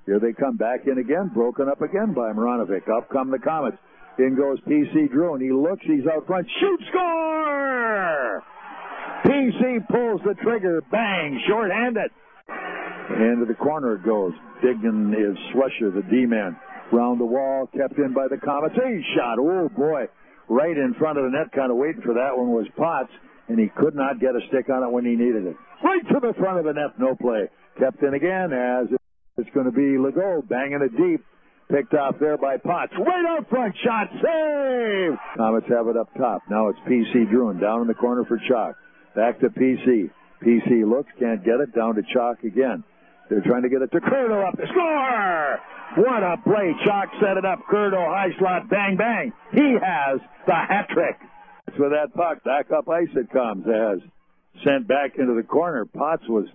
[0.07, 1.31] Here they come back in again.
[1.35, 2.89] Broken up again by Maranovic.
[2.89, 3.79] Up come the Comets.
[4.19, 6.47] In goes PC Drew, and he looks, he's out front.
[6.61, 8.43] Shoot, score!
[9.25, 12.11] PC pulls the trigger, bang, short-handed.
[13.11, 14.33] Into the corner it goes.
[14.63, 16.57] Digging is Slusher, the D-man.
[16.93, 18.75] Round the wall, kept in by the Comets.
[18.77, 20.07] A shot, oh boy.
[20.49, 23.13] Right in front of the net, kind of waiting for that one was Potts,
[23.49, 25.57] and he could not get a stick on it when he needed it.
[25.85, 27.49] Right to the front of the net, no play.
[27.79, 28.89] Kept in again as
[29.37, 31.25] it's going to be Legault banging it deep.
[31.71, 32.93] Picked off there by Potts.
[32.99, 33.75] Right out front.
[33.85, 34.09] Shot.
[34.23, 35.19] Save.
[35.37, 36.43] Comets have it up top.
[36.49, 38.77] Now it's PC Drouin down in the corner for Chaulk.
[39.15, 40.11] Back to PC.
[40.43, 41.11] PC looks.
[41.19, 41.75] Can't get it.
[41.75, 42.85] Down to Chaulk again.
[43.29, 44.57] They're trying to get it to Curdo up.
[44.57, 45.61] The score!
[45.97, 46.73] What a play.
[46.87, 47.61] Chaulk set it up.
[47.69, 48.71] Curdo high slot.
[48.71, 49.33] Bang, bang.
[49.53, 51.19] He has the hat trick.
[51.67, 52.43] That's With that puck.
[52.45, 53.99] Back up ice it comes as
[54.65, 55.85] sent back into the corner.
[55.85, 56.47] Potts was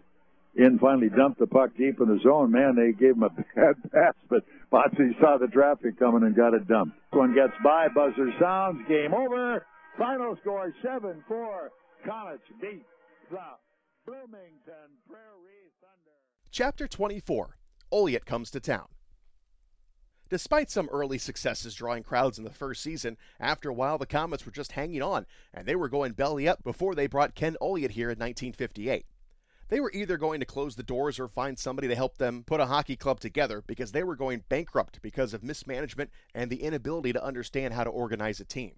[0.55, 2.51] in finally dumped the puck deep in the zone.
[2.51, 4.43] Man, they gave him a bad pass, but
[4.73, 6.97] Botsy saw the traffic coming and got it dumped.
[7.11, 9.63] One gets by, buzzer sounds, game over.
[9.99, 11.13] Final score 7-4.
[12.03, 12.83] Comets beat
[13.29, 13.37] the
[14.07, 16.17] Bloomington Prairie Thunder.
[16.49, 17.57] Chapter 24
[17.91, 18.87] Ullyot comes to town.
[20.29, 24.43] Despite some early successes drawing crowds in the first season, after a while the Comets
[24.43, 27.91] were just hanging on, and they were going belly up before they brought Ken Ullyot
[27.91, 29.05] here in 1958.
[29.69, 32.59] They were either going to close the doors or find somebody to help them put
[32.59, 37.13] a hockey club together because they were going bankrupt because of mismanagement and the inability
[37.13, 38.73] to understand how to organize a team.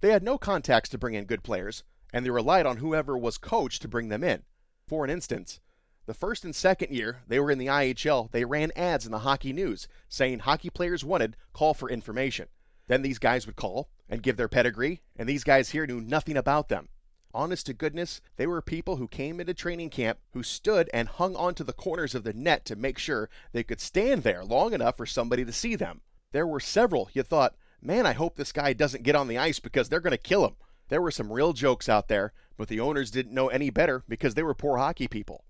[0.00, 3.38] They had no contacts to bring in good players, and they relied on whoever was
[3.38, 4.42] coached to bring them in.
[4.86, 5.60] For an instance,
[6.06, 9.20] the first and second year they were in the IHL, they ran ads in the
[9.20, 12.48] Hockey News saying hockey players wanted, call for information.
[12.88, 16.36] Then these guys would call and give their pedigree, and these guys here knew nothing
[16.36, 16.88] about them.
[17.32, 21.36] Honest to goodness, they were people who came into training camp who stood and hung
[21.36, 24.96] onto the corners of the net to make sure they could stand there long enough
[24.96, 26.00] for somebody to see them.
[26.32, 29.60] There were several you thought, man, I hope this guy doesn't get on the ice
[29.60, 30.56] because they're going to kill him.
[30.88, 34.34] There were some real jokes out there, but the owners didn't know any better because
[34.34, 35.44] they were poor hockey people.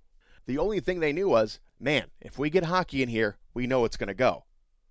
[0.45, 3.87] The only thing they knew was, man, if we get hockey in here, we know
[3.87, 4.45] it's going to go.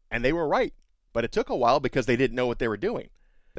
[0.09, 0.73] And they were right,
[1.13, 3.09] but it took a while because they didn't know what they were doing.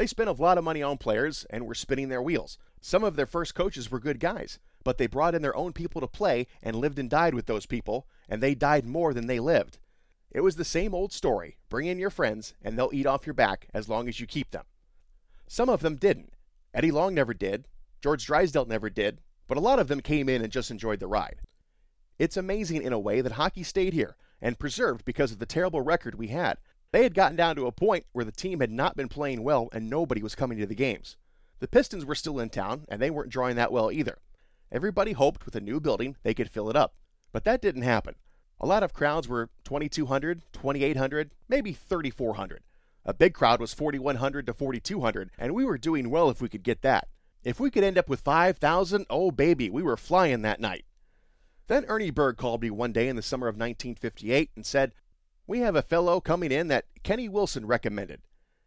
[0.01, 2.57] They spent a lot of money on players and were spinning their wheels.
[2.81, 6.01] Some of their first coaches were good guys, but they brought in their own people
[6.01, 9.39] to play and lived and died with those people, and they died more than they
[9.39, 9.79] lived.
[10.31, 13.35] It was the same old story bring in your friends, and they'll eat off your
[13.35, 14.65] back as long as you keep them.
[15.47, 16.33] Some of them didn't.
[16.73, 17.69] Eddie Long never did,
[18.01, 21.09] George Drysdale never did, but a lot of them came in and just enjoyed the
[21.09, 21.43] ride.
[22.19, 25.83] It's amazing in a way that hockey stayed here and preserved because of the terrible
[25.83, 26.57] record we had.
[26.93, 29.69] They had gotten down to a point where the team had not been playing well
[29.73, 31.17] and nobody was coming to the games.
[31.61, 34.19] The Pistons were still in town, and they weren't drawing that well either.
[34.73, 36.95] Everybody hoped with a new building they could fill it up.
[37.33, 38.15] But that didn't happen.
[38.61, 42.63] A lot of crowds were 2,200, 2,800, maybe 3,400.
[43.05, 46.63] A big crowd was 4,100 to 4,200, and we were doing well if we could
[46.63, 47.09] get that.
[47.45, 50.85] If we could end up with 5,000, oh baby, we were flying that night.
[51.69, 54.93] Then Ernie Berg called me one day in the summer of 1958 and said,
[55.51, 58.21] We have a fellow coming in that Kenny Wilson recommended.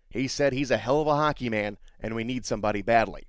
[0.09, 3.23] He said he's a hell of a hockey man, and we need somebody badly.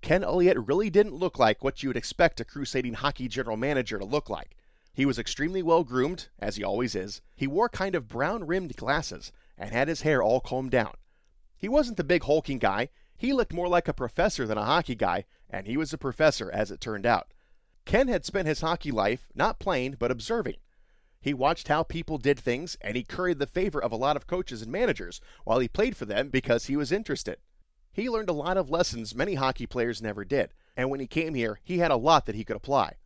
[0.00, 3.98] Ken Ullyot really didn't look like what you would expect a crusading hockey general manager
[3.98, 4.56] to look like.
[4.94, 7.20] He was extremely well groomed, as he always is.
[7.34, 10.94] He wore kind of brown rimmed glasses and had his hair all combed down.
[11.58, 12.88] He wasn't the big hulking guy.
[13.14, 16.50] He looked more like a professor than a hockey guy, and he was a professor,
[16.50, 17.34] as it turned out.
[17.84, 20.56] Ken had spent his hockey life not playing, but observing.
[21.26, 24.28] He watched how people did things, and he curried the favor of a lot of
[24.28, 27.38] coaches and managers while he played for them because he was interested.
[27.92, 31.34] He learned a lot of lessons many hockey players never did, and when he came
[31.34, 32.98] here, he had a lot that he could apply.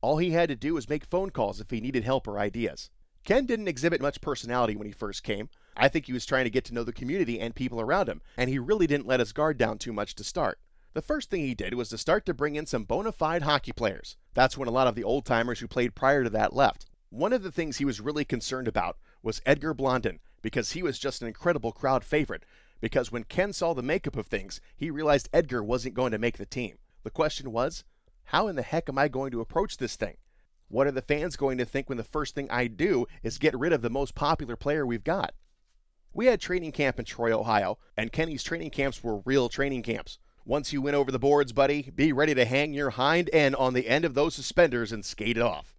[0.00, 2.88] All he had to do was make phone calls if he needed help or ideas.
[3.24, 5.50] Ken didn't exhibit much personality when he first came.
[5.76, 8.22] I think he was trying to get to know the community and people around him,
[8.38, 10.58] and he really didn't let his guard down too much to start.
[10.94, 13.72] The first thing he did was to start to bring in some bona fide hockey
[13.72, 14.16] players.
[14.32, 16.86] That's when a lot of the old timers who played prior to that left.
[17.10, 20.98] One of the things he was really concerned about was Edgar Blondin, because he was
[20.98, 22.44] just an incredible crowd favorite.
[22.80, 26.36] Because when Ken saw the makeup of things, he realized Edgar wasn't going to make
[26.36, 26.78] the team.
[27.04, 27.84] The question was,
[28.24, 30.16] how in the heck am I going to approach this thing?
[30.68, 33.56] What are the fans going to think when the first thing I do is get
[33.56, 35.32] rid of the most popular player we've got?
[36.12, 40.18] We had training camp in Troy, Ohio, and Kenny's training camps were real training camps.
[40.44, 43.74] Once you went over the boards, buddy, be ready to hang your hind end on
[43.74, 45.75] the end of those suspenders and skate it off.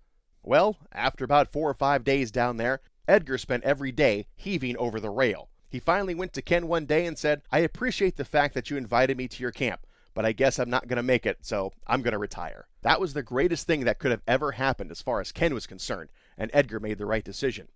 [0.48, 4.98] Well, after about four or five days down there, Edgar spent every day heaving over
[4.98, 5.50] the rail.
[5.68, 8.78] He finally went to Ken one day and said, I appreciate the fact that you
[8.78, 11.74] invited me to your camp, but I guess I'm not going to make it, so
[11.86, 12.70] I'm going to retire.
[12.82, 15.68] That was the greatest thing that could have ever happened as far as Ken was
[15.68, 17.68] concerned, and Edgar made the right decision.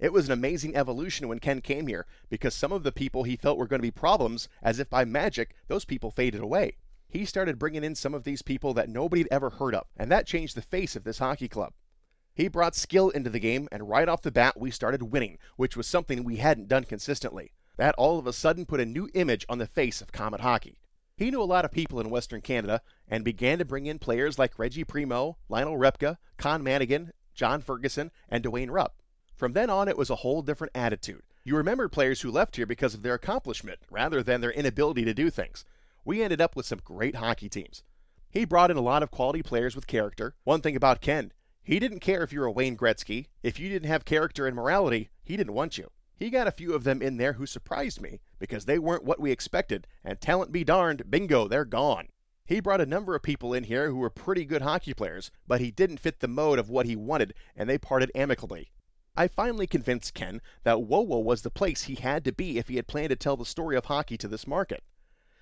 [0.00, 3.36] It was an amazing evolution when Ken came here because some of the people he
[3.36, 6.78] felt were going to be problems, as if by magic, those people faded away.
[7.08, 10.10] He started bringing in some of these people that nobody had ever heard of, and
[10.10, 11.72] that changed the face of this hockey club.
[12.40, 15.76] He brought skill into the game, and right off the bat, we started winning, which
[15.76, 17.52] was something we hadn't done consistently.
[17.76, 20.80] That all of a sudden put a new image on the face of Comet Hockey.
[21.18, 24.38] He knew a lot of people in Western Canada and began to bring in players
[24.38, 28.94] like Reggie Primo, Lionel Repka, Con Madigan, John Ferguson, and Dwayne Rupp.
[29.36, 31.24] From then on, it was a whole different attitude.
[31.44, 35.12] You remembered players who left here because of their accomplishment rather than their inability to
[35.12, 35.66] do things.
[36.06, 37.82] We ended up with some great hockey teams.
[38.30, 40.36] He brought in a lot of quality players with character.
[40.44, 41.32] One thing about Ken,
[41.62, 43.26] he didn't care if you were a Wayne Gretzky.
[43.42, 45.90] If you didn't have character and morality, he didn't want you.
[46.16, 49.20] He got a few of them in there who surprised me because they weren't what
[49.20, 52.08] we expected, and talent be darned, bingo, they're gone.
[52.44, 55.60] He brought a number of people in here who were pretty good hockey players, but
[55.60, 58.72] he didn't fit the mode of what he wanted, and they parted amicably.
[59.16, 62.76] I finally convinced Ken that WOWO was the place he had to be if he
[62.76, 64.82] had planned to tell the story of hockey to this market.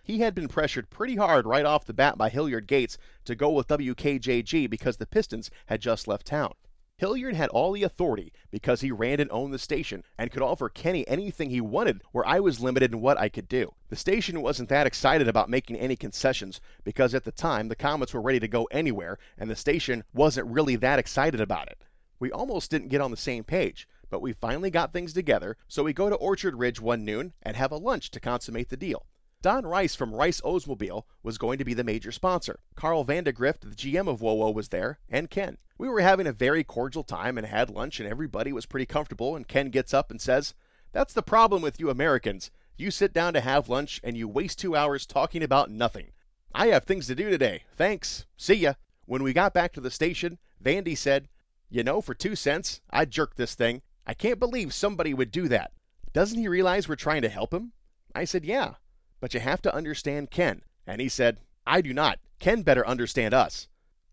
[0.08, 2.96] He had been pressured pretty hard right off the bat by Hilliard Gates
[3.26, 6.54] to go with WKJG because the Pistons had just left town.
[6.96, 10.70] Hilliard had all the authority because he ran and owned the station and could offer
[10.70, 13.74] Kenny anything he wanted where I was limited in what I could do.
[13.90, 18.14] The station wasn't that excited about making any concessions because at the time the Comets
[18.14, 21.84] were ready to go anywhere and the station wasn't really that excited about it.
[22.18, 25.82] We almost didn't get on the same page, but we finally got things together, so
[25.82, 29.04] we go to Orchard Ridge one noon and have a lunch to consummate the deal.
[29.40, 32.58] Don Rice from Rice Oldsmobile was going to be the major sponsor.
[32.74, 35.58] Carl Vandegrift, the GM of WOWO, was there, and Ken.
[35.78, 39.36] We were having a very cordial time and had lunch, and everybody was pretty comfortable.
[39.36, 40.54] And Ken gets up and says,
[40.90, 42.50] That's the problem with you Americans.
[42.76, 46.10] You sit down to have lunch and you waste two hours talking about nothing.
[46.52, 47.62] I have things to do today.
[47.76, 48.26] Thanks.
[48.36, 48.72] See ya.
[49.04, 51.28] When we got back to the station, Vandy said,
[51.70, 53.82] You know, for two cents, I'd jerk this thing.
[54.04, 55.70] I can't believe somebody would do that.
[56.12, 57.70] Doesn't he realize we're trying to help him?
[58.16, 58.74] I said, Yeah,
[59.20, 60.62] but you have to understand Ken.
[60.86, 62.18] And he said, I do not.
[62.38, 63.68] Ken better understand us.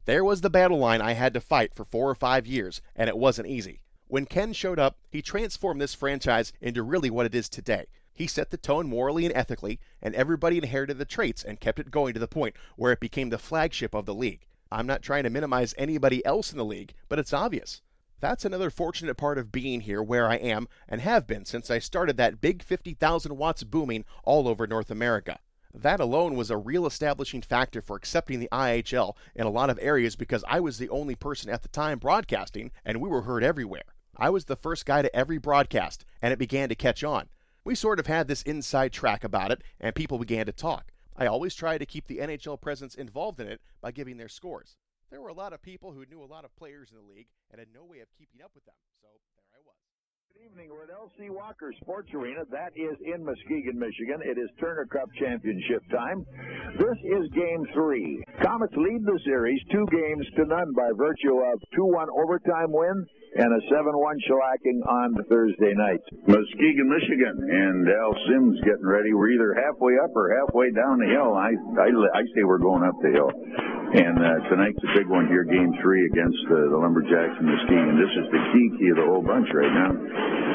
[0.06, 3.10] There was the battle line I had to fight for four or five years, and
[3.10, 3.82] it wasn't easy.
[4.08, 7.88] When Ken showed up, he transformed this franchise into really what it is today.
[8.14, 11.92] He set the tone morally and ethically, and everybody inherited the traits and kept it
[11.92, 14.46] going to the point where it became the flagship of the league.
[14.72, 17.82] I'm not trying to minimize anybody else in the league, but it's obvious.
[18.26, 21.78] That's another fortunate part of being here where I am and have been since I
[21.78, 25.38] started that big 50,000 watts booming all over North America.
[25.72, 29.78] That alone was a real establishing factor for accepting the IHL in a lot of
[29.80, 33.44] areas because I was the only person at the time broadcasting and we were heard
[33.44, 33.94] everywhere.
[34.18, 37.30] I was the first guy to every broadcast and it began to catch on.
[37.64, 40.92] We sort of had this inside track about it and people began to talk.
[41.16, 44.78] I always tried to keep the NHL presence involved in it by giving their scores.
[45.12, 47.28] There were a lot of people who knew a lot of players in the league
[47.52, 49.78] and had no way of keeping up with them, so there I was.
[50.34, 50.68] Good evening.
[50.74, 52.44] We're at LC Walker Sports Arena.
[52.52, 54.20] That is in Muskegon, Michigan.
[54.26, 56.26] It is Turner Cup Championship time.
[56.76, 58.20] This is game three.
[58.44, 63.52] Comets lead the series two games to none by virtue of 2-1 overtime win and
[63.52, 66.00] a 7-1 shellacking on Thursday night.
[66.24, 69.14] Muskegon, Michigan, and Al Sims getting ready.
[69.14, 71.36] We're either halfway up or halfway down the hill.
[71.36, 73.32] I I, I say we're going up the hill.
[73.96, 77.96] And uh, tonight's a big one here, game three against uh, the Lumberjacks in Muskegon.
[77.96, 79.92] This is the key key of the whole bunch right now.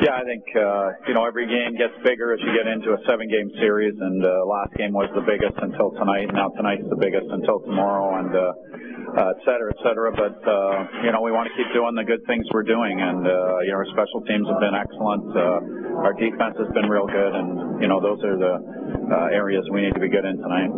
[0.01, 3.01] Yeah, I think uh, you know every game gets bigger as you get into a
[3.09, 6.33] seven-game series, and uh, last game was the biggest until tonight.
[6.33, 8.53] Now tonight's the biggest until tomorrow, and uh,
[9.17, 10.11] uh, et cetera, et cetera.
[10.13, 13.27] But uh, you know we want to keep doing the good things we're doing, and
[13.27, 15.27] uh, you know our special teams have been excellent.
[15.35, 19.65] Uh, our defense has been real good, and you know those are the uh, areas
[19.73, 20.71] we need to be good in tonight.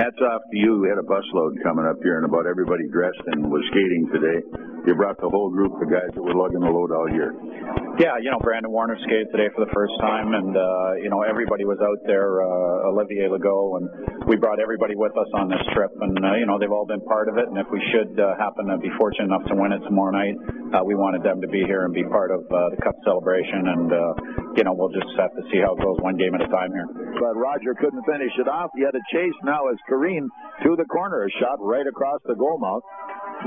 [0.00, 0.80] Hats off to you.
[0.82, 4.73] We had a busload coming up here, and about everybody dressed and was skating today.
[4.84, 7.32] You brought the whole group of guys that were lugging the load all year.
[7.96, 11.22] Yeah, you know, Brandon Warner skated today for the first time, and uh, you know
[11.22, 12.42] everybody was out there.
[12.42, 13.86] Uh, Olivier Legault, and
[14.28, 17.00] we brought everybody with us on this trip, and uh, you know they've all been
[17.06, 17.48] part of it.
[17.48, 20.36] And if we should uh, happen to be fortunate enough to win it tomorrow night,
[20.74, 23.64] uh, we wanted them to be here and be part of uh, the cup celebration.
[23.64, 23.98] And uh,
[24.58, 26.74] you know we'll just have to see how it goes one game at a time
[26.76, 26.90] here.
[27.22, 28.68] But Roger couldn't finish it off.
[28.76, 30.28] He had a chase now as Kareen
[30.66, 32.82] to the corner, a shot right across the goal mouth.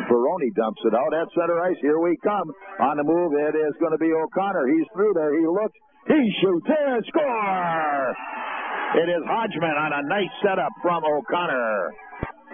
[0.06, 1.78] Baroni dumps it out at center ice.
[1.82, 2.54] Here we come.
[2.80, 4.68] On the move, it is going to be O'Connor.
[4.70, 5.34] He's through there.
[5.34, 5.78] He looks.
[6.08, 8.16] He shoots and score!
[8.96, 11.92] It is Hodgman on a nice setup from O'Connor.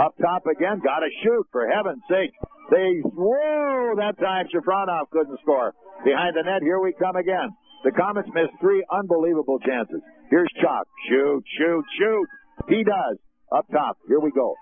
[0.01, 2.33] Up top again, got to shoot for heaven's sake.
[2.71, 5.75] They whoa that time Shafranov couldn't score.
[6.03, 7.53] Behind the net, here we come again.
[7.83, 10.01] The Comets missed three unbelievable chances.
[10.31, 10.87] Here's Chaulk.
[11.09, 12.27] Shoot, shoot, shoot.
[12.69, 13.17] He does.
[13.55, 13.97] Up top.
[14.07, 14.55] Here we go.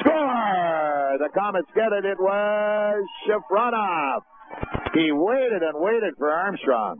[0.00, 1.16] Score!
[1.18, 2.04] The Comets get it.
[2.04, 4.20] It was Shafranov.
[4.94, 6.96] He waited and waited for Armstrong.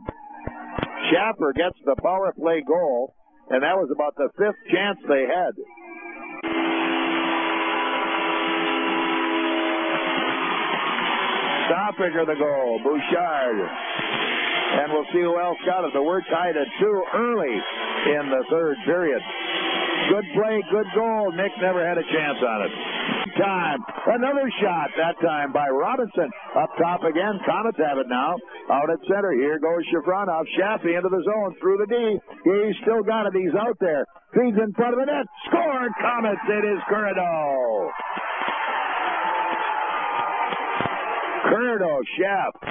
[1.11, 3.13] Schaffer gets the power play goal,
[3.49, 5.53] and that was about the fifth chance they had.
[11.67, 13.59] Stoppage of the goal, Bouchard.
[14.67, 15.91] And we'll see who else got it.
[15.93, 19.21] But we're tied at two early in the third period.
[20.07, 21.31] Good play, good goal.
[21.35, 22.71] Nick never had a chance on it.
[23.37, 23.79] Time.
[24.07, 26.29] Another shot, that time by Robinson.
[26.55, 27.39] Up top again.
[27.45, 28.35] Comets have it now.
[28.71, 29.31] Out at center.
[29.33, 30.45] Here goes Shafranov.
[30.57, 31.55] Shaffy into the zone.
[31.59, 32.19] Through the D.
[32.43, 33.33] He's still got it.
[33.35, 34.05] He's out there.
[34.33, 35.25] Feeds in front of the net.
[35.47, 36.41] Score, Comets.
[36.47, 37.91] It is Curado.
[41.51, 42.63] Curado, Shaft.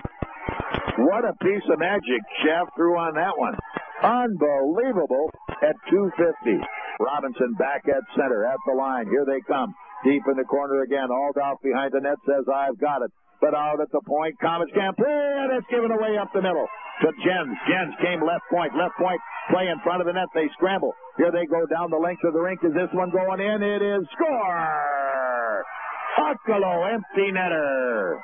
[0.99, 3.55] What a piece of magic Shaft threw on that one.
[4.03, 5.31] Unbelievable
[5.63, 6.65] at 250.
[7.01, 9.09] Robinson back at center at the line.
[9.09, 9.75] Here they come.
[10.05, 11.11] Deep in the corner again.
[11.11, 13.11] All Aldoff behind the net says, I've got it.
[13.41, 16.67] But out at the point, Comets play, and it's given away up the middle
[17.03, 17.57] to Jens.
[17.69, 19.21] Jens came left point, left point,
[19.53, 20.29] play in front of the net.
[20.33, 20.93] They scramble.
[21.19, 22.65] Here they go down the length of the rink.
[22.65, 23.63] Is this one going in?
[23.63, 25.65] It is score!
[26.17, 28.19] Huckalo, empty netter.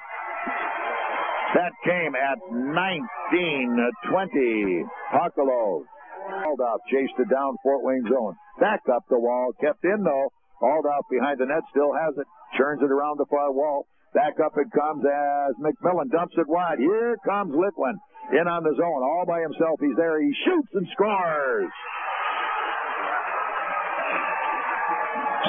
[1.55, 4.85] That came at 19-20.
[5.13, 5.85] Huckalo.
[6.31, 8.37] Aldoff chased it down Fort Wayne zone.
[8.61, 9.53] Back up the wall.
[9.61, 10.29] Kept in though.
[10.63, 12.27] Aldoff behind the net still has it.
[12.57, 13.87] Churns it around the far wall.
[14.15, 16.79] Back up it comes as McMillan dumps it wide.
[16.79, 17.97] Here comes Litwin.
[18.33, 19.03] In on the zone.
[19.03, 19.81] All by himself.
[19.81, 20.21] He's there.
[20.21, 21.73] He shoots and scores.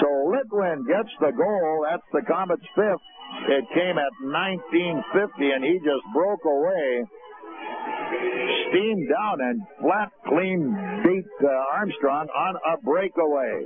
[0.01, 1.85] So Litwin gets the goal.
[1.89, 3.05] That's the Comets' fifth.
[3.49, 7.05] It came at 1950, and he just broke away.
[8.69, 10.73] Steamed down and flat clean
[11.03, 13.65] beat uh, Armstrong on a breakaway.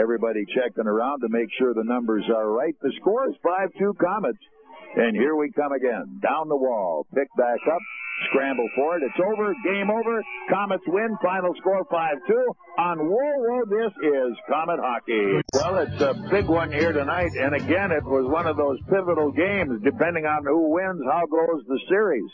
[0.00, 2.74] Everybody checking around to make sure the numbers are right.
[2.80, 4.38] The score is 5-2 Comets.
[4.94, 6.20] And here we come again.
[6.22, 7.06] Down the wall.
[7.14, 7.80] Pick back up.
[8.28, 9.02] Scramble for it.
[9.02, 9.54] It's over.
[9.64, 10.22] Game over.
[10.48, 11.16] Comets win.
[11.22, 12.18] Final score 5-2.
[12.78, 15.40] On WOWO, this is Comet Hockey.
[15.54, 17.32] Well, it's a big one here tonight.
[17.34, 19.80] And again, it was one of those pivotal games.
[19.82, 22.30] Depending on who wins, how goes the series.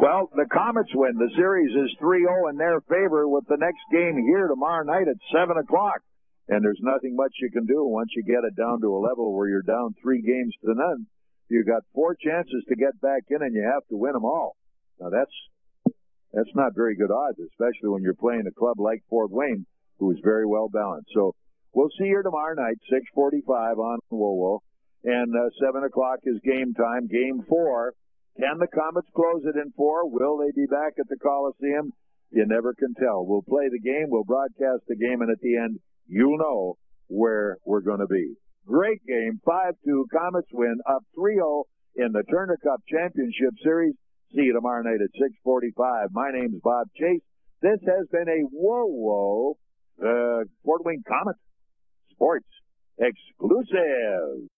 [0.00, 1.16] Well, the Comets win.
[1.16, 5.16] The series is 3-0 in their favor with the next game here tomorrow night at
[5.32, 6.00] 7 o'clock.
[6.48, 9.32] And there's nothing much you can do once you get it down to a level
[9.32, 11.06] where you're down three games to none.
[11.48, 14.56] You've got four chances to get back in, and you have to win them all.
[14.98, 15.30] Now that's
[16.32, 19.66] that's not very good odds, especially when you're playing a club like Fort Wayne,
[19.98, 21.10] who is very well balanced.
[21.14, 21.34] So
[21.74, 24.60] we'll see you tomorrow night, 6:45 on WOWO,
[25.04, 27.06] and uh, seven o'clock is game time.
[27.06, 27.94] Game four.
[28.38, 30.08] Can the Comets close it in four?
[30.08, 31.92] Will they be back at the Coliseum?
[32.30, 33.26] You never can tell.
[33.26, 36.78] We'll play the game, we'll broadcast the game, and at the end, you'll know
[37.08, 38.34] where we're going to be.
[38.66, 40.04] Great game, 5-2.
[40.10, 41.64] Comets win up 3-0
[41.96, 43.94] in the Turner Cup Championship Series.
[44.34, 46.06] See you tomorrow night at 6:45.
[46.12, 47.20] My name's Bob Chase.
[47.60, 49.58] This has been a whoa whoa
[50.00, 51.36] uh, Fort Wayne Comet
[52.12, 52.48] Sports
[52.98, 54.48] exclusive.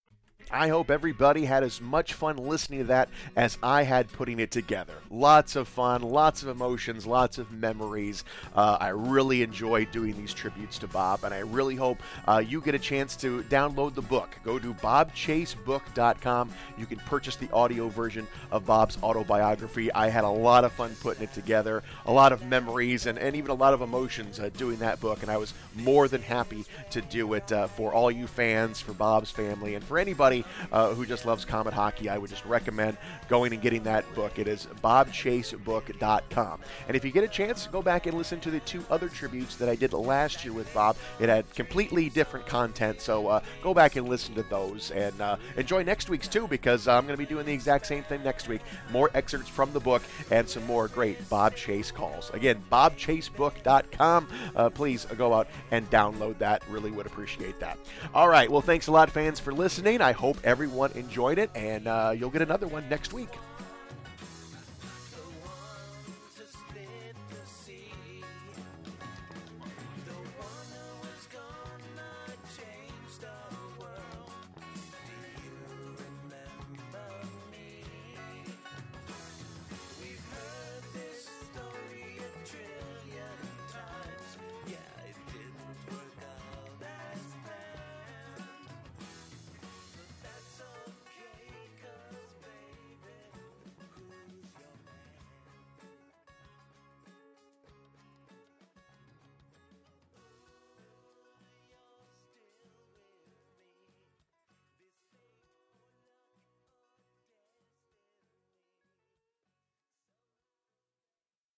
[0.51, 4.51] I hope everybody had as much fun listening to that as I had putting it
[4.51, 4.95] together.
[5.11, 8.25] Lots of fun, lots of emotions, lots of memories.
[8.55, 12.61] Uh, I really enjoy doing these tributes to Bob, and I really hope uh, you
[12.61, 14.37] get a chance to download the book.
[14.45, 16.51] Go to bobchasebook.com.
[16.79, 19.93] You can purchase the audio version of Bob's autobiography.
[19.93, 23.35] I had a lot of fun putting it together, a lot of memories, and, and
[23.35, 26.65] even a lot of emotions uh, doing that book, and I was more than happy
[26.91, 30.34] to do it uh, for all you fans, for Bob's family, and for anybody
[30.73, 32.97] uh, who just loves Komet hockey, I would just recommend
[33.29, 34.39] going and getting that book.
[34.39, 36.61] It is bobchasebook.com.
[36.89, 39.57] And if you get a chance, go back and listen to the two other tributes
[39.57, 40.97] that I did last year with Bob.
[41.21, 45.37] It had completely different content, so uh, go back and listen to those and uh,
[45.57, 48.49] enjoy next week's too because I'm going to be doing the exact same thing next
[48.49, 48.63] week.
[48.91, 52.31] More excerpts from the book and some more great Bob Chase calls.
[52.31, 54.29] Again, bobchasebook.com.
[54.57, 56.63] Uh, please go out and download that.
[56.69, 57.79] Really would appreciate that.
[58.15, 58.51] All right.
[58.51, 60.01] Well, thanks a lot, fans, for listening.
[60.01, 63.29] I hope everyone enjoyed it, and uh, you'll get another one next week.